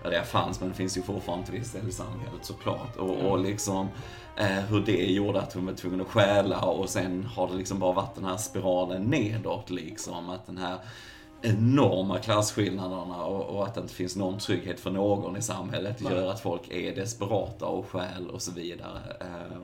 Ja, 0.04 0.10
det 0.10 0.24
fanns, 0.24 0.60
men 0.60 0.68
det 0.68 0.74
finns 0.74 0.96
ju 0.98 1.02
fortfarande 1.02 1.46
till 1.46 1.58
viss 1.58 1.72
del 1.72 1.88
i 1.88 1.92
samhället 1.92 2.40
såklart. 2.42 2.96
Och, 2.96 3.16
och 3.16 3.38
liksom 3.38 3.88
eh, 4.36 4.46
hur 4.46 4.80
det 4.80 5.12
gjorde 5.12 5.40
att 5.40 5.52
hon 5.54 5.66
var 5.66 5.72
tvungen 5.72 6.00
att 6.00 6.06
stjäla 6.06 6.60
och 6.60 6.88
sen 6.88 7.24
har 7.36 7.48
det 7.48 7.54
liksom 7.54 7.78
bara 7.78 7.92
varit 7.92 8.14
den 8.14 8.24
här 8.24 8.36
spiralen 8.36 9.02
nedåt 9.02 9.70
liksom. 9.70 10.28
Att 10.30 10.46
den 10.46 10.58
här 10.58 10.76
enorma 11.42 12.18
klasskillnaderna 12.18 13.24
och, 13.24 13.56
och 13.56 13.64
att 13.66 13.74
det 13.74 13.80
inte 13.80 13.94
finns 13.94 14.16
någon 14.16 14.38
trygghet 14.38 14.80
för 14.80 14.90
någon 14.90 15.36
i 15.36 15.42
samhället 15.42 15.96
Nej. 16.00 16.12
gör 16.12 16.30
att 16.30 16.40
folk 16.40 16.70
är 16.70 16.94
desperata 16.96 17.66
och 17.66 17.86
stjäl 17.88 18.30
och 18.30 18.42
så 18.42 18.52
vidare. 18.52 18.98
Eh, 19.20 19.56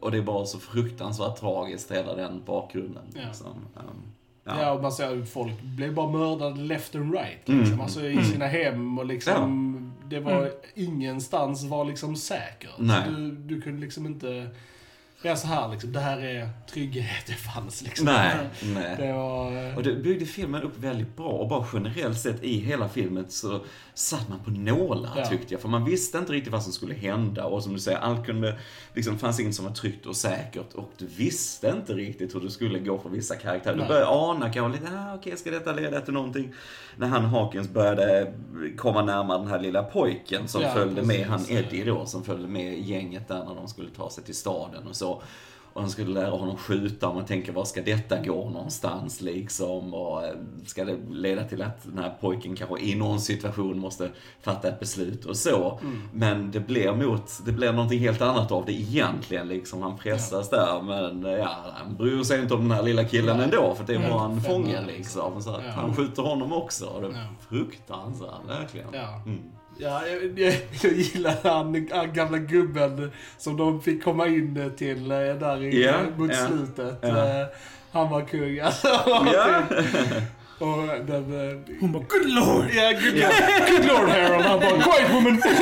och 0.00 0.10
det 0.10 0.18
är 0.18 0.22
bara 0.22 0.46
så 0.46 0.58
fruktansvärt 0.58 1.36
tragiskt, 1.40 1.90
hela 1.92 2.14
den 2.14 2.42
bakgrunden. 2.46 3.02
Ja. 3.14 3.20
Liksom. 3.26 3.46
Um, 3.76 4.02
Ja. 4.44 4.72
och 4.72 4.82
man 4.82 4.92
ser 4.92 5.14
ju 5.14 5.24
folk 5.24 5.60
blev 5.62 5.94
bara 5.94 6.10
mördade 6.10 6.60
left 6.60 6.94
and 6.94 7.12
right. 7.14 7.38
Liksom. 7.48 7.66
Mm. 7.66 7.80
Alltså 7.80 8.06
i 8.06 8.24
sina 8.24 8.46
hem 8.46 8.98
och 8.98 9.06
liksom. 9.06 9.92
Det 10.06 10.20
var 10.20 10.32
Mm. 10.32 10.50
ingenstans 10.74 11.64
var 11.64 11.84
liksom 11.84 12.16
säkert. 12.16 12.70
Du, 13.08 13.30
du 13.30 13.60
kunde 13.60 13.80
liksom 13.80 14.06
inte. 14.06 14.50
Ja 15.22 15.36
så 15.36 15.46
här 15.46 15.68
liksom. 15.68 15.92
Det 15.92 16.00
här 16.00 16.18
är 16.20 16.48
trygghet 16.72 17.26
det 17.26 17.32
fanns 17.32 17.82
liksom. 17.82 18.06
Nej, 18.06 18.36
nej. 18.74 18.96
Det 18.98 19.12
var... 19.12 19.76
Och 19.76 19.82
det 19.82 19.94
byggde 19.94 20.26
filmen 20.26 20.62
upp 20.62 20.78
väldigt 20.78 21.16
bra 21.16 21.26
och 21.28 21.48
bara 21.48 21.66
generellt 21.72 22.18
sett 22.18 22.44
i 22.44 22.58
hela 22.58 22.88
filmen 22.88 23.24
så 23.28 23.60
satt 23.94 24.28
man 24.28 24.38
på 24.44 24.50
nålar 24.50 25.12
Ja. 25.16 25.26
tyckte 25.26 25.54
jag. 25.54 25.60
För 25.60 25.68
man 25.68 25.84
visste 25.84 26.18
inte 26.18 26.32
riktigt 26.32 26.52
vad 26.52 26.62
som 26.62 26.72
skulle 26.72 26.94
hända 26.94 27.44
och 27.44 27.62
som 27.62 27.72
du 27.74 27.80
säger, 27.80 27.98
allt 27.98 28.26
kunde, 28.26 28.58
liksom 28.94 29.18
fanns 29.18 29.40
inget 29.40 29.54
som 29.54 29.64
var 29.64 29.72
tryggt 29.72 30.06
och 30.06 30.16
säkert 30.16 30.74
och 30.74 30.92
du 30.98 31.06
visste 31.06 31.68
inte 31.68 31.92
riktigt 31.92 32.34
hur 32.34 32.40
det 32.40 32.50
skulle 32.50 32.78
gå 32.78 32.98
för 32.98 33.08
vissa 33.08 33.36
karaktärer. 33.36 33.76
Du 33.76 33.86
började 33.86 34.06
ana 34.06 34.52
kanske 34.52 34.80
lite, 34.80 34.92
ah, 34.98 35.14
okej 35.14 35.36
ska 35.36 35.50
detta 35.50 35.72
leda 35.72 36.00
till 36.00 36.14
någonting? 36.14 36.52
När 36.96 37.06
han 37.08 37.24
Hawkins 37.24 37.68
började 37.68 38.32
komma 38.76 39.02
närmare 39.02 39.38
den 39.38 39.48
här 39.48 39.60
lilla 39.60 39.82
pojken 39.82 40.48
som 40.48 40.62
Ja, 40.62 40.72
följde 40.74 41.02
med, 41.02 41.26
han 41.26 41.38
precis. 41.38 41.56
Eddie 41.58 41.84
då, 41.84 42.06
som 42.06 42.24
följde 42.24 42.48
med 42.48 42.78
gänget 42.78 43.28
där 43.28 43.44
när 43.44 43.54
de 43.54 43.68
skulle 43.68 43.90
ta 43.90 44.10
sig 44.10 44.24
till 44.24 44.34
staden 44.34 44.86
och 44.86 44.96
så. 44.96 45.07
Och 45.72 45.80
han 45.82 45.90
skulle 45.90 46.20
lära 46.20 46.30
honom 46.30 46.56
skjuta 46.56 47.08
och 47.08 47.14
man 47.14 47.24
tänker, 47.24 47.52
var 47.52 47.64
ska 47.64 47.82
detta 47.82 48.22
gå 48.22 48.50
någonstans 48.50 49.20
liksom? 49.20 49.94
Och 49.94 50.24
eh, 50.24 50.32
ska 50.66 50.84
det 50.84 50.96
leda 51.10 51.44
till 51.44 51.62
att 51.62 51.82
den 51.84 51.98
här 51.98 52.14
pojken 52.20 52.56
kanske 52.56 52.80
i 52.80 52.94
någon 52.94 53.20
situation 53.20 53.78
måste 53.78 54.10
fatta 54.42 54.68
ett 54.68 54.80
beslut 54.80 55.24
och 55.24 55.36
så. 55.36 55.78
Mm. 55.82 56.02
Men 56.12 56.50
det 56.50 56.60
blir 56.60 56.92
mot, 56.92 57.30
det 57.46 57.52
blir 57.52 57.72
någonting 57.72 57.98
helt 58.00 58.22
annat 58.22 58.52
av 58.52 58.64
det 58.66 58.72
egentligen 58.72 59.48
liksom. 59.48 59.82
Han 59.82 59.98
pressas 59.98 60.50
där 60.50 60.82
men 60.82 61.26
eh, 61.26 61.32
ja, 61.32 61.56
han 61.74 61.96
bryr 61.96 62.22
sig 62.22 62.40
inte 62.42 62.54
om 62.54 62.60
den 62.60 62.70
här 62.70 62.82
lilla 62.82 63.04
killen 63.04 63.36
Nej. 63.36 63.44
ändå 63.44 63.74
för 63.74 63.84
det 63.86 63.94
är 63.94 64.10
bara 64.10 64.24
en 64.24 64.40
fånge 64.40 64.84
liksom. 64.86 65.42
Så 65.42 65.50
att 65.50 65.62
Ja. 65.66 65.70
han 65.72 65.94
skjuter 65.96 66.22
honom 66.22 66.52
också. 66.52 66.86
Och 66.86 67.02
det 67.02 67.08
är 67.08 67.12
Ja. 67.12 67.18
fruktansvärt, 67.48 68.48
verkligen. 68.48 68.88
Ja. 68.92 69.22
Mm. 69.26 69.38
Ja, 69.80 70.02
jag, 70.06 70.38
jag, 70.38 70.54
jag 70.82 70.92
gillar 70.92 71.34
han, 71.42 71.88
han 71.92 72.12
gamla 72.12 72.38
gubben 72.38 73.10
som 73.38 73.56
de 73.56 73.82
fick 73.82 74.04
komma 74.04 74.26
in 74.26 74.72
till 74.76 75.10
eh, 75.10 75.18
där 75.18 75.64
i, 75.64 75.84
Ja, 75.84 75.92
mot 76.16 76.30
ja, 76.32 76.46
slutet. 76.46 77.04
Eh, 77.04 77.44
Han 77.92 78.10
var 78.10 78.20
kung 78.26 78.58
alltså. 78.64 78.88
Och 80.58 80.86
den... 81.06 81.50
eh, 81.50 81.58
Hon 81.80 81.92
bara 81.92 82.02
good 82.08 82.30
lord! 82.30 82.66
Ja, 82.74 82.90
good, 82.92 83.22
good 83.70 83.86
lord 83.86 84.08
Harold. 84.08 84.44
Han 84.44 84.60
bara 84.60 84.82
quiet 84.82 85.14
woman. 85.14 85.42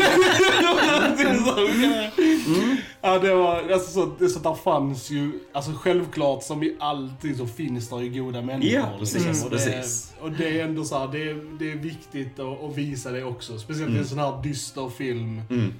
Mm. 2.46 2.76
Ja, 3.06 3.18
det 3.18 3.34
var, 3.34 3.72
alltså 3.72 3.90
så, 3.90 4.12
det, 4.18 4.28
så 4.28 4.38
där 4.38 4.54
fanns 4.54 5.10
ju, 5.10 5.32
alltså 5.52 5.72
självklart 5.72 6.42
som 6.42 6.62
i 6.62 6.76
alltid 6.80 7.36
så 7.36 7.46
finns 7.46 7.88
det 7.88 8.04
ju 8.04 8.22
goda 8.24 8.42
människor. 8.42 8.74
Ja, 8.80 8.86
precis, 8.98 9.26
liksom. 9.26 9.44
och, 9.44 9.50
det, 9.50 9.56
precis. 9.56 10.14
och 10.20 10.30
det 10.30 10.60
är 10.60 10.64
ändå 10.64 10.84
så 10.84 10.98
här, 10.98 11.08
det, 11.08 11.30
är, 11.30 11.58
det 11.58 11.72
är 11.72 11.76
viktigt 11.76 12.38
att, 12.38 12.64
att 12.64 12.76
visa 12.76 13.10
det 13.10 13.24
också. 13.24 13.58
Speciellt 13.58 13.88
i 13.88 13.92
Mm. 13.92 14.02
en 14.02 14.08
sån 14.08 14.18
här 14.18 14.42
dyster 14.42 14.88
film. 14.88 15.42
Mm. 15.50 15.74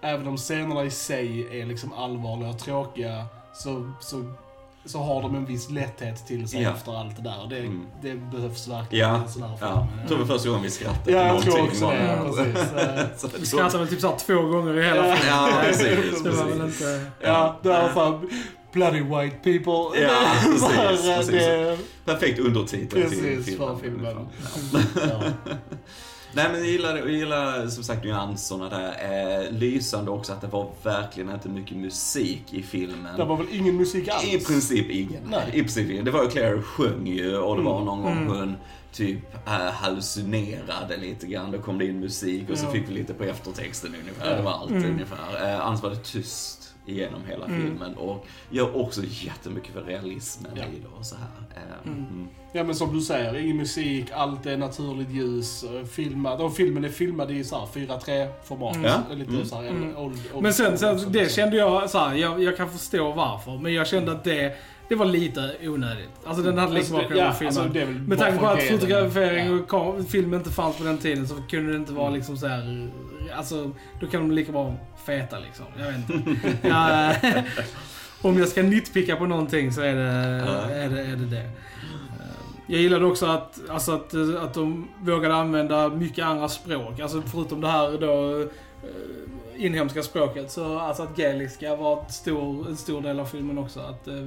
Även 0.00 0.26
om 0.28 0.36
scenerna 0.36 0.84
i 0.84 0.90
sig 0.90 1.60
är 1.60 1.66
liksom 1.66 1.92
allvarliga 1.92 2.48
och 2.48 2.58
tråkiga, 2.58 3.24
så, 3.54 3.90
så, 4.00 4.24
så 4.84 4.98
har 4.98 5.22
de 5.22 5.36
en 5.36 5.44
viss 5.46 5.70
lätthet 5.70 6.26
till 6.26 6.48
sig 6.48 6.62
Ja. 6.62 6.70
efter 6.70 7.00
allt 7.00 7.16
det 7.16 7.22
där. 7.22 7.46
Det, 7.50 7.58
Mm. 7.58 7.86
det 8.02 8.14
behövs 8.14 8.68
verkligen 8.68 9.08
Ja, 9.08 9.16
en 9.16 9.28
sån 9.28 9.42
här 9.42 9.48
film. 9.56 9.70
ja. 9.70 9.86
Jag 10.00 10.08
tror 10.08 10.18
det 10.18 10.24
var 10.24 10.34
första 10.34 10.48
gången 10.48 10.62
vi 10.64 10.70
skrattade 10.70 11.12
Ja, 11.12 11.26
jag 11.26 11.42
tror 11.42 11.62
också 11.62 11.86
det. 11.90 12.06
Ja, 12.06 12.32
precis. 12.32 12.72
Eh, 12.76 13.04
Så 13.16 13.28
Vi 13.38 13.46
skrattade 13.46 13.78
väl 13.78 13.88
typ 13.88 14.00
såhär 14.00 14.16
två 14.16 14.42
gånger 14.42 14.78
i 14.78 14.82
hela 14.82 15.02
filmen. 15.16 15.18
Ja, 15.28 15.48
precis. 15.62 16.22
Det 16.22 16.30
var 16.30 16.44
väl 16.44 16.58
precis. 16.60 16.80
inte... 16.80 17.06
Ja, 17.20 17.58
det 17.62 17.72
är 17.72 17.92
såhär, 17.92 18.20
bloody 18.72 19.00
white 19.02 19.36
people. 19.36 20.02
Ja, 20.02 20.10
precis, 20.44 21.06
precis. 21.16 21.30
Det, 21.30 21.78
Perfekt 22.04 22.38
undertitel 22.38 22.88
till 22.88 23.02
Precis, 23.20 23.46
filmen. 23.46 23.78
för 23.78 23.84
filmen. 23.84 24.16
Nej 26.32 26.48
men 26.50 26.58
jag 26.60 26.68
gillar, 26.68 26.96
jag 26.96 27.10
gillar 27.10 27.66
som 27.66 27.84
sagt 27.84 28.04
nyanserna 28.04 28.68
där. 28.68 29.44
Eh, 29.44 29.52
lysande 29.52 30.10
också 30.10 30.32
att 30.32 30.40
det 30.40 30.46
var 30.46 30.70
verkligen 30.82 31.30
inte 31.30 31.48
mycket 31.48 31.76
musik 31.76 32.44
i 32.50 32.62
filmen. 32.62 33.16
Det 33.16 33.24
var 33.24 33.36
väl 33.36 33.46
ingen 33.52 33.76
musik 33.76 34.08
alls? 34.08 34.24
I 34.24 34.38
princip 34.44 34.90
ingen. 34.90 35.22
Nej. 35.30 35.50
I 35.52 35.60
princip 35.62 35.90
ingen. 35.90 36.04
Det 36.04 36.10
var 36.10 36.22
ju 36.22 36.28
Claire 36.30 36.62
sjöng 36.62 37.06
ju 37.06 37.36
och 37.36 37.56
det 37.56 37.62
var 37.62 37.80
någon 37.84 38.02
gång 38.02 38.12
Mm. 38.16 38.28
hon 38.28 38.56
typ 38.92 39.18
äh, 39.46 39.52
hallucinerade 39.52 40.96
lite 40.96 41.26
grann. 41.26 41.50
Då 41.52 41.58
kom 41.58 41.78
det 41.78 41.84
in 41.86 42.00
musik 42.00 42.50
och 42.50 42.58
så 42.58 42.66
Ja. 42.66 42.70
fick 42.72 42.88
vi 42.88 42.92
lite 42.94 43.14
på 43.14 43.24
eftertexten 43.24 43.94
ungefär. 44.00 44.30
Ja. 44.30 44.36
Det 44.36 44.42
var 44.42 44.52
allt 44.52 44.70
Mm. 44.70 44.90
ungefär. 44.90 45.52
Eh, 45.54 45.66
annars 45.66 45.82
var 45.82 45.90
det 45.90 45.96
tyst 46.04 46.59
igenom 46.86 47.20
hela 47.28 47.44
Mm. 47.46 47.62
filmen 47.62 47.94
och 47.94 48.26
gör 48.50 48.76
också 48.76 49.00
jättemycket 49.04 49.72
för 49.72 49.82
realismen 49.82 50.52
Ja. 50.56 50.62
i 50.62 50.80
det 50.80 50.98
och 50.98 51.06
så 51.06 51.14
här. 51.16 51.26
Eh, 51.62 51.88
Mm. 51.92 51.98
mm. 51.98 52.28
Ja 52.52 52.64
men 52.64 52.74
som 52.74 52.94
du 52.94 53.00
säger, 53.00 53.36
ingen 53.36 53.56
musik, 53.56 54.06
allt 54.12 54.46
är 54.46 54.56
naturligt 54.56 55.10
ljus, 55.10 55.64
eh, 55.64 55.84
filmat. 55.84 56.40
Och 56.40 56.54
filmen 56.56 56.84
är 56.84 56.88
filmad 56.88 57.30
i 57.30 57.44
så 57.44 57.58
här 57.58 57.66
4-3 57.66 58.28
format. 58.44 58.76
Mm. 58.76 58.90
Ja. 59.08 59.14
Lite 59.14 59.30
Mm. 59.30 59.44
så 59.44 59.56
här, 59.56 59.68
Mm. 59.68 59.96
old, 59.96 60.18
old 60.34 60.42
Men 60.42 60.54
sen, 60.54 60.78
sen 60.78 61.12
det 61.12 61.32
kände 61.32 61.56
jag 61.56 61.90
så 61.90 61.98
här, 61.98 62.14
jag, 62.14 62.42
jag 62.42 62.56
kan 62.56 62.70
förstå 62.70 63.12
varför, 63.12 63.58
men 63.58 63.74
jag 63.74 63.86
kände 63.86 64.12
att 64.12 64.24
det, 64.24 64.56
det 64.90 64.96
var 64.96 65.06
lite 65.06 65.50
onödigt. 65.62 66.08
Alltså 66.24 66.42
den 66.42 66.58
hade 66.58 66.72
liksom 66.72 66.96
Alltså, 66.96 67.08
kunnat 67.12 67.36
ja, 67.40 67.46
alltså, 67.46 67.60
är 67.62 67.68
väl 67.86 67.94
Med 67.94 68.18
tanke 68.18 68.38
på 68.38 68.46
att 68.46 68.62
fotografering 68.62 69.46
Ja. 69.46 69.52
och 69.52 69.68
kam- 69.68 70.04
film 70.04 70.34
inte 70.34 70.50
fanns 70.50 70.76
på 70.76 70.84
den 70.84 70.98
tiden 70.98 71.28
så 71.28 71.34
kunde 71.50 71.72
det 71.72 71.76
inte 71.78 71.92
vara 71.92 72.10
liksom 72.10 72.36
så 72.36 72.46
här. 72.46 72.90
Alltså, 73.36 73.70
då 74.00 74.06
kan 74.06 74.20
de 74.20 74.30
lika 74.34 74.52
bra 74.52 74.74
feta 75.04 75.38
liksom. 75.38 75.64
Jag 75.78 75.86
vet 75.86 76.10
inte. 76.10 76.56
ja, 76.68 77.14
om 78.22 78.38
jag 78.38 78.48
ska 78.48 78.62
nitpicka 78.62 79.16
på 79.16 79.26
någonting 79.26 79.72
så 79.72 79.80
är 79.80 79.94
det 79.94 80.44
Ja. 80.46 80.70
är 80.70 80.88
det, 80.88 81.00
är 81.02 81.16
det, 81.16 81.26
det. 81.26 81.50
Jag 82.66 82.80
gillade 82.80 83.04
också 83.04 83.26
att, 83.26 83.60
alltså 83.68 83.92
att, 83.92 84.14
att 84.42 84.54
de 84.54 84.88
vågade 85.00 85.34
använda 85.34 85.88
mycket 85.88 86.24
andra 86.24 86.48
språk. 86.48 87.00
Alltså 87.00 87.22
förutom 87.22 87.60
det 87.60 87.68
här 87.68 87.98
då 88.00 88.40
eh, 88.40 89.64
inhemska 89.64 90.02
språket. 90.02 90.50
Så 90.50 90.78
alltså 90.78 91.02
att 91.02 91.16
gaeliska 91.16 91.76
var 91.76 92.02
ett 92.02 92.12
stor, 92.12 92.68
en 92.68 92.76
stor 92.76 93.02
del 93.02 93.20
av 93.20 93.24
filmen 93.24 93.58
också. 93.58 93.80
Att, 93.80 94.08
eh, 94.08 94.26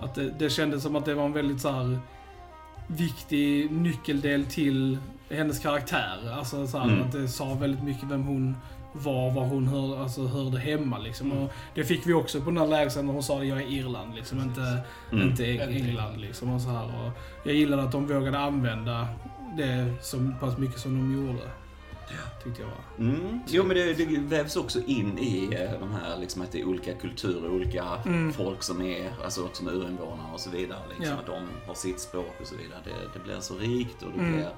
att 0.00 0.14
det, 0.14 0.30
det 0.38 0.50
kändes 0.50 0.82
som 0.82 0.96
att 0.96 1.04
det 1.04 1.14
var 1.14 1.24
en 1.24 1.32
väldigt 1.32 1.60
så 1.60 1.70
här 1.70 1.98
viktig 2.86 3.70
nyckeldel 3.72 4.46
till 4.46 4.98
hennes 5.30 5.58
karaktär. 5.58 6.32
Alltså 6.38 6.66
så 6.66 6.78
här, 6.78 6.88
Mm. 6.88 7.02
att 7.02 7.12
det 7.12 7.28
sa 7.28 7.54
väldigt 7.54 7.82
mycket 7.82 8.04
vem 8.10 8.22
hon 8.22 8.56
var, 8.92 9.30
var 9.30 9.44
hon 9.44 9.66
hör, 9.68 10.02
alltså, 10.02 10.26
hörde 10.26 10.58
hemma 10.58 10.98
liksom. 10.98 11.32
Och 11.32 11.52
det 11.74 11.84
fick 11.84 12.06
vi 12.06 12.12
också 12.12 12.40
på 12.40 12.50
den 12.50 12.58
här 12.58 12.66
lägsen 12.66 13.06
när 13.06 13.12
hon 13.12 13.22
sa 13.22 13.40
att 13.40 13.46
jag 13.46 13.58
är 13.62 13.72
Irland 13.72 14.14
liksom, 14.14 14.40
inte, 14.42 14.60
Mm. 15.12 15.28
inte 15.28 15.42
Eng- 15.44 15.86
England 15.88 16.16
liksom. 16.20 16.50
Och 16.52 16.60
så 16.60 16.68
här. 16.68 16.84
Och 16.84 17.12
jag 17.44 17.54
gillade 17.54 17.82
att 17.82 17.92
de 17.92 18.06
vågade 18.06 18.38
använda 18.38 19.08
det 19.56 19.94
så 20.02 20.32
pass 20.40 20.58
mycket 20.58 20.80
som 20.80 20.94
de 20.98 21.26
gjorde. 21.26 21.42
Tyckte 22.44 22.62
jag 22.62 22.68
var. 22.68 23.06
Mm. 23.10 23.40
Jo 23.48 23.64
men 23.64 23.76
det, 23.76 23.94
det 23.94 24.18
vävs 24.18 24.56
också 24.56 24.78
in 24.86 25.18
i 25.18 25.48
eh, 25.54 25.80
de 25.80 25.92
här 25.92 26.16
liksom 26.18 26.42
att 26.42 26.52
det 26.52 26.60
är 26.60 26.64
olika 26.64 26.94
kulturer, 26.94 27.50
olika 27.50 27.84
Mm. 28.06 28.32
folk 28.32 28.62
som 28.62 28.82
är, 28.82 29.12
alltså 29.24 29.44
också 29.44 29.64
med 29.64 29.74
urinvånare 29.74 30.32
och 30.32 30.40
så 30.40 30.50
vidare. 30.50 30.80
Liksom, 30.88 31.06
Ja. 31.06 31.20
Att 31.20 31.26
de 31.26 31.48
har 31.66 31.74
sitt 31.74 32.00
språk 32.00 32.34
och 32.40 32.46
så 32.46 32.54
vidare. 32.56 32.78
Det, 32.84 32.90
det 33.18 33.24
blir 33.24 33.40
så 33.40 33.54
rikt 33.54 34.02
och 34.02 34.12
det 34.12 34.18
Mm. 34.20 34.32
blir 34.32 34.50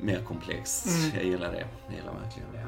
mer 0.00 0.22
komplext. 0.24 0.86
Mm. 0.86 1.10
Jag 1.16 1.24
gillar 1.24 1.52
det. 1.52 1.66
Jag 1.86 1.96
gillar 1.96 2.12
verkligen 2.24 2.52
det. 2.52 2.66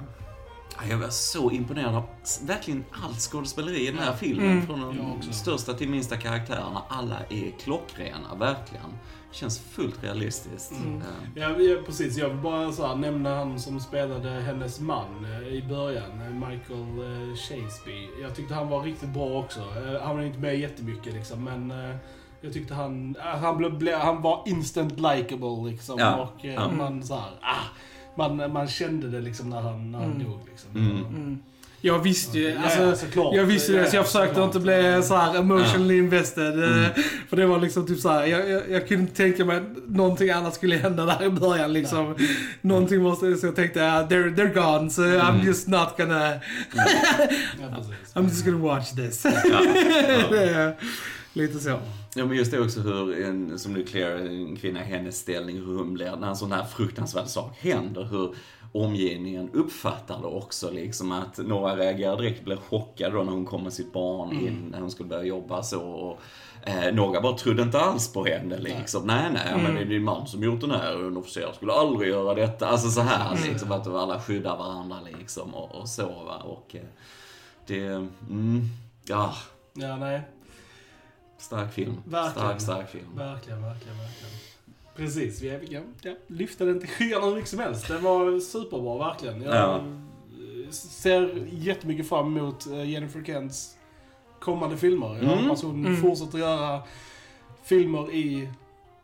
Ja, 0.76 0.86
Jag 0.90 0.98
var 0.98 1.08
så 1.08 1.50
imponerad 1.50 1.94
av 1.94 2.04
verkligen 2.46 2.84
allt 3.04 3.18
skådespeleri 3.20 3.88
i 3.88 3.90
den 3.90 3.98
här 3.98 4.06
Ja. 4.06 4.16
filmen. 4.16 4.50
Mm. 4.50 4.66
Från 4.66 4.80
de 5.26 5.32
största 5.32 5.74
till 5.74 5.88
minsta 5.88 6.16
karaktärerna. 6.16 6.82
Alla 6.88 7.16
är 7.30 7.50
klockrena, 7.60 8.34
verkligen. 8.38 8.84
Känns 9.32 9.58
fullt 9.58 10.04
realistiskt. 10.04 10.72
Mm. 10.72 11.02
Eh, 11.36 11.42
Ja, 11.42 11.82
precis. 11.86 12.16
Jag 12.16 12.28
vill 12.28 12.38
bara 12.38 12.72
så 12.72 12.86
här, 12.86 12.94
nämna 12.96 13.36
han 13.36 13.60
som 13.60 13.80
spelade 13.80 14.28
hennes 14.30 14.80
man 14.80 15.24
eh, 15.24 15.48
i 15.48 15.62
början, 15.68 16.20
eh, 16.20 16.48
Michael 16.48 17.36
Shakespeare. 17.36 18.08
Jag 18.22 18.36
tyckte 18.36 18.54
han 18.54 18.68
var 18.68 18.82
riktigt 18.82 19.08
bra 19.08 19.38
också. 19.38 19.60
Han 20.02 20.16
var 20.16 20.22
inte 20.24 20.38
med 20.38 20.58
jättemycket 20.60 21.14
liksom, 21.14 21.44
men 21.44 21.72
jag 22.40 22.52
tyckte 22.52 22.74
han, 22.74 23.16
han, 23.20 23.78
blev, 23.78 23.98
han 23.98 24.22
var 24.22 24.42
instant 24.46 24.92
likable 24.92 25.70
liksom. 25.70 25.98
Ja, 25.98 26.16
Och 26.22 26.44
ja. 26.44 26.70
man 26.70 27.02
så 27.02 27.14
här, 27.14 27.30
ah, 27.40 27.64
man, 28.16 28.52
man 28.52 28.68
kände 28.68 29.08
det 29.10 29.20
liksom 29.20 29.50
när 29.50 29.60
han, 29.60 29.92
när 29.92 29.98
han 29.98 30.12
Mm. 30.12 30.24
dog 30.24 30.40
liksom. 30.50 30.70
Mm. 30.76 30.96
Mm. 31.06 31.38
Jag 31.80 31.98
visste 31.98 32.38
ju, 32.38 32.48
Ja, 32.48 32.60
alltså, 32.64 33.06
såklart. 33.06 33.34
jag 33.34 33.44
visste 33.44 33.72
det, 33.72 33.90
så 33.90 33.96
jag 33.96 34.06
försökte 34.06 34.28
såklart. 34.34 34.46
inte 34.46 34.60
bli 34.60 35.00
så 35.04 35.16
här 35.16 35.38
emotionally 35.38 35.98
invested. 35.98 36.64
eh, 36.64 36.70
Mm. 36.78 36.90
För 37.28 37.36
det 37.36 37.46
var 37.46 37.60
liksom 37.60 37.86
typ 37.86 37.98
så 38.00 38.08
här, 38.08 38.26
jag, 38.26 38.50
jag, 38.50 38.62
jag 38.70 38.88
kunde 38.88 39.02
inte 39.02 39.16
tänka 39.16 39.44
mig 39.44 39.56
att 39.56 39.62
någonting 39.88 40.30
annat 40.30 40.54
skulle 40.54 40.76
hända 40.76 41.04
där 41.04 41.24
i 41.26 41.30
början 41.30 41.72
liksom. 41.72 42.14
Någonting 42.60 43.02
måste, 43.02 43.36
så 43.36 43.46
jag 43.46 43.56
tänkte, 43.56 43.80
uh, 43.80 43.86
they're, 43.86 44.34
they're 44.36 44.54
gone, 44.54 44.90
so 44.90 45.02
I'm 45.02 45.28
Mm. 45.34 45.46
just 45.46 45.68
not 45.68 45.88
gonna, 45.96 46.28
Ja, 46.34 46.38
precis. 47.76 47.94
I'm 48.14 48.22
just 48.28 48.44
gonna 48.44 48.58
watch 48.58 48.90
this. 48.90 49.26
Lite 51.36 51.58
så. 51.60 51.78
Ja 52.14 52.26
men 52.26 52.36
just 52.36 52.50
det 52.50 52.60
också 52.60 52.80
hur, 52.80 53.24
en, 53.24 53.58
som 53.58 53.72
nu 53.72 53.84
Claire, 53.84 54.28
en 54.28 54.56
kvinna 54.56 54.80
hennes 54.80 55.18
ställning, 55.18 55.56
hur 55.56 55.78
hon 55.78 55.94
blir 55.94 56.16
när 56.16 56.28
en 56.28 56.36
sån 56.36 56.52
här 56.52 56.64
fruktansvärd 56.64 57.26
sak 57.26 57.56
händer. 57.60 58.04
Hur 58.04 58.34
omgivningen 58.72 59.50
uppfattar 59.52 60.20
det 60.20 60.26
också 60.26 60.70
liksom 60.70 61.12
att 61.12 61.38
några 61.38 61.76
reagerar 61.76 62.16
direkt, 62.16 62.44
blir 62.44 62.56
chockade 62.56 63.16
då 63.16 63.22
när 63.22 63.32
hon 63.32 63.44
kommer 63.46 63.64
med 63.64 63.72
sitt 63.72 63.92
barn 63.92 64.32
in, 64.32 64.68
när 64.70 64.80
hon 64.80 64.90
skulle 64.90 65.08
börja 65.08 65.24
jobba 65.24 65.62
så. 65.62 65.82
Och, 65.82 66.20
eh, 66.68 66.94
några 66.94 67.20
bara 67.20 67.36
trodde 67.38 67.62
inte 67.62 67.78
alls 67.80 68.12
på 68.12 68.24
henne 68.24 68.58
liksom. 68.58 69.06
Nej, 69.06 69.30
nej, 69.34 69.52
men 69.56 69.60
Mm. 69.60 69.74
det 69.74 69.80
är 69.80 69.84
din 69.84 70.04
man 70.04 70.26
som 70.26 70.42
gjort 70.42 70.60
den 70.60 70.70
här, 70.70 71.06
en 71.06 71.16
officer 71.16 71.52
skulle 71.54 71.72
aldrig 71.72 72.08
göra 72.10 72.34
detta. 72.34 72.66
Alltså 72.68 72.90
så 72.90 73.00
här 73.00 73.36
Mm. 73.36 73.48
liksom, 73.52 73.72
att 73.72 73.86
alla 73.86 74.20
skyddar 74.20 74.56
varandra 74.56 74.96
liksom 75.18 75.54
och, 75.54 75.74
och 75.74 75.88
så 75.88 76.06
va. 76.06 76.36
Och 76.36 76.74
eh, 76.76 76.82
det, 77.66 77.86
mm, 78.30 78.62
ja, 79.04 79.34
Ja, 79.76 79.96
nej. 79.96 80.20
Stark 81.44 81.72
film. 81.72 81.96
Verkligen. 82.04 82.48
Stark, 82.48 82.60
stark 82.60 82.90
film. 82.90 83.04
Verkligen, 83.16 83.62
verkligen, 83.62 83.98
verkligen. 83.98 84.34
Precis, 84.96 85.42
vi, 85.42 85.56
vi 85.60 85.66
kan 85.66 85.82
ja, 86.02 86.12
lyfta 86.26 86.64
den 86.64 86.80
till 86.80 86.88
skyarna 86.88 87.26
hur 87.26 87.34
mycket 87.34 87.50
som 87.50 87.58
helst. 87.58 87.88
Den 87.88 88.02
var 88.02 88.40
superbra, 88.40 88.98
verkligen. 88.98 89.42
Jag 89.42 89.54
Ja. 89.56 89.84
ser 90.72 91.46
jättemycket 91.52 92.08
fram 92.08 92.36
emot 92.36 92.66
eh, 92.66 92.90
Jennifer 92.90 93.24
Kents 93.24 93.76
kommande 94.40 94.76
filmer. 94.76 95.06
Jag 95.06 95.22
Mm. 95.32 95.38
hoppas 95.44 95.62
hon 95.62 95.86
Mm. 95.86 95.96
fortsätter 96.02 96.38
göra 96.38 96.82
filmer 97.64 98.12
i, 98.12 98.48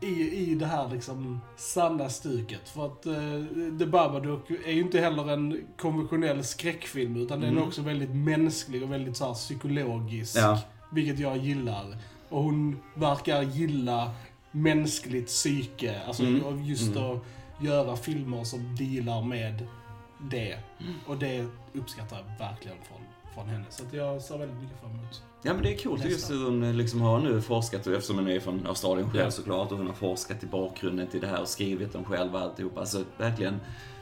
i, 0.00 0.36
i 0.50 0.54
det 0.54 0.66
här 0.66 0.88
liksom 0.88 1.40
sanna 1.56 2.08
stuket. 2.08 2.68
För 2.68 2.86
att 2.86 3.06
uh, 3.06 3.78
The 3.78 3.86
Babadook 3.86 4.50
är 4.50 4.72
ju 4.72 4.80
inte 4.80 5.00
heller 5.00 5.32
en 5.32 5.64
konventionell 5.78 6.44
skräckfilm, 6.44 7.16
utan 7.16 7.40
den 7.40 7.48
är 7.48 7.52
Mm. 7.52 7.68
också 7.68 7.82
väldigt 7.82 8.14
mänsklig 8.14 8.82
och 8.82 8.92
väldigt 8.92 9.16
så 9.16 9.26
här, 9.26 9.34
psykologisk. 9.34 10.36
Ja. 10.38 10.60
Vilket 10.92 11.18
jag 11.18 11.36
gillar. 11.36 11.96
Och 12.30 12.42
hon 12.42 12.80
verkar 12.94 13.42
gilla 13.42 14.14
mänskligt 14.50 15.26
psyke. 15.26 16.00
Alltså 16.06 16.22
Mm. 16.22 16.64
just 16.64 16.96
Mm. 16.96 17.02
att 17.10 17.22
göra 17.60 17.96
filmer 17.96 18.44
som 18.44 18.76
dealar 18.76 19.22
med 19.22 19.66
det. 20.30 20.52
Mm. 20.80 20.94
Och 21.06 21.18
det 21.18 21.46
uppskattar 21.72 22.16
jag 22.18 22.46
verkligen 22.48 22.76
från, 22.82 23.00
från 23.34 23.48
henne. 23.48 23.64
Så 23.70 23.82
jag 23.92 24.22
ser 24.22 24.38
väldigt 24.38 24.62
mycket 24.62 24.80
fram 24.80 24.90
emot. 24.90 25.22
Ja 25.42 25.54
men 25.54 25.62
det 25.62 25.74
är 25.74 25.78
coolt 25.78 26.04
just 26.04 26.30
hur 26.30 26.44
hon 26.44 26.76
liksom 26.76 27.00
har 27.00 27.18
nu 27.20 27.40
forskat, 27.42 27.86
och 27.86 27.92
eftersom 27.92 28.16
hon 28.16 28.28
är 28.28 28.40
från 28.40 28.66
Australien 28.66 29.10
själv 29.10 29.24
Ja. 29.24 29.30
såklart, 29.30 29.72
och 29.72 29.78
hon 29.78 29.86
har 29.86 29.94
forskat 29.94 30.42
i 30.42 30.46
bakgrunden 30.46 31.06
till 31.06 31.20
det 31.20 31.26
här 31.26 31.40
och 31.40 31.48
skrivit 31.48 31.92
dem 31.92 32.04
själv 32.04 32.34
och 32.34 32.40
alltihopa. 32.40 32.80
Alltså 32.80 33.04
verkligen 33.18 33.60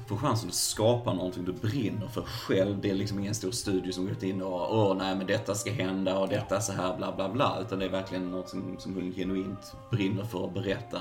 få 0.08 0.16
chansen 0.16 0.48
att 0.48 0.54
skapa 0.54 1.12
någonting 1.14 1.44
du 1.44 1.52
brinner 1.52 2.08
för 2.08 2.22
själv. 2.22 2.80
Det 2.80 2.90
är 2.90 2.94
liksom 2.94 3.18
ingen 3.18 3.34
stor 3.34 3.50
studio 3.50 3.92
som 3.92 4.08
gått 4.08 4.22
in 4.22 4.42
och 4.42 4.76
åh 4.78 4.96
nej 4.96 5.16
men 5.16 5.26
detta 5.26 5.54
ska 5.54 5.72
hända 5.72 6.18
och 6.18 6.28
detta 6.28 6.60
så 6.60 6.72
här 6.72 6.96
bla 6.96 7.16
bla 7.16 7.28
bla. 7.28 7.58
Utan 7.66 7.78
det 7.78 7.84
är 7.84 7.88
verkligen 7.90 8.30
något 8.30 8.48
som, 8.48 8.76
som 8.78 8.94
hon 8.94 9.12
genuint 9.12 9.72
brinner 9.90 10.24
för 10.24 10.44
att 10.46 10.54
berätta 10.54 11.00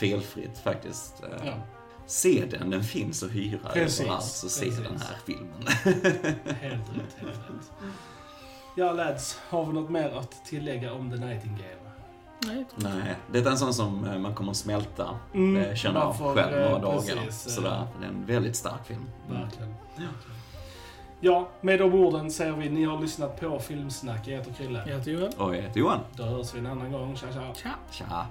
felfritt 0.00 0.58
faktiskt. 0.58 1.22
Eh, 1.22 1.46
Ja, 1.46 1.52
Se 2.06 2.44
den, 2.50 2.70
den 2.70 2.84
finns 2.84 3.22
att 3.22 3.30
hyra 3.30 3.58
Precis, 3.72 4.00
överallt. 4.00 4.24
Så 4.24 4.48
se 4.48 4.64
precis. 4.64 4.84
den 4.84 4.98
här 5.00 5.16
filmen. 5.26 5.62
helt 6.60 6.88
rätt, 6.88 7.16
helt 7.20 7.30
rätt. 7.30 7.72
Ja, 8.74 8.92
lads. 8.92 9.38
Har 9.48 9.66
vi 9.66 9.72
något 9.72 9.90
mer 9.90 10.18
att 10.18 10.44
tillägga 10.44 10.92
om 10.92 11.10
The 11.10 11.16
Nightingale? 11.16 11.76
Nej, 12.46 12.64
Nej, 12.76 13.16
det 13.32 13.38
är 13.38 13.50
en 13.50 13.58
sån 13.58 13.74
som 13.74 14.04
eh, 14.04 14.18
man 14.18 14.34
kommer 14.34 14.50
att 14.50 14.56
smälta. 14.56 15.18
Mm, 15.34 15.62
det 15.62 15.76
känner 15.76 16.12
får, 16.12 16.34
själv 16.34 16.50
några 16.56 16.76
eh, 16.76 16.80
dagar. 16.82 17.16
eh, 17.16 17.28
Sådär. 17.30 17.86
Det 18.00 18.04
är 18.04 18.08
en 18.08 18.26
väldigt 18.26 18.56
stark 18.56 18.86
film. 18.86 19.06
Verkligen. 19.28 19.74
Ja, 21.20 21.48
med 21.60 21.78
de 21.78 21.94
orden 21.94 22.30
säger 22.30 22.52
vi 22.52 22.70
ni 22.70 22.84
har 22.84 23.00
lyssnat 23.00 23.40
på 23.40 23.58
Filmsnack. 23.58 24.28
Jag 24.28 24.38
heter 24.38 24.52
Krille. 24.52 24.82
jag 24.86 24.98
heter 24.98 25.10
Joel. 25.10 25.32
Och 25.38 25.56
jag 25.56 25.62
heter 25.62 25.80
Johan. 25.80 26.00
Då 26.16 26.22
hörs 26.24 26.54
vi 26.54 26.58
en 26.58 26.66
annan 26.66 26.92
gång. 26.92 27.16
Tja, 27.16 27.26
tja. 27.32 27.40
Tja. 27.54 27.70
Tja. 27.90 28.26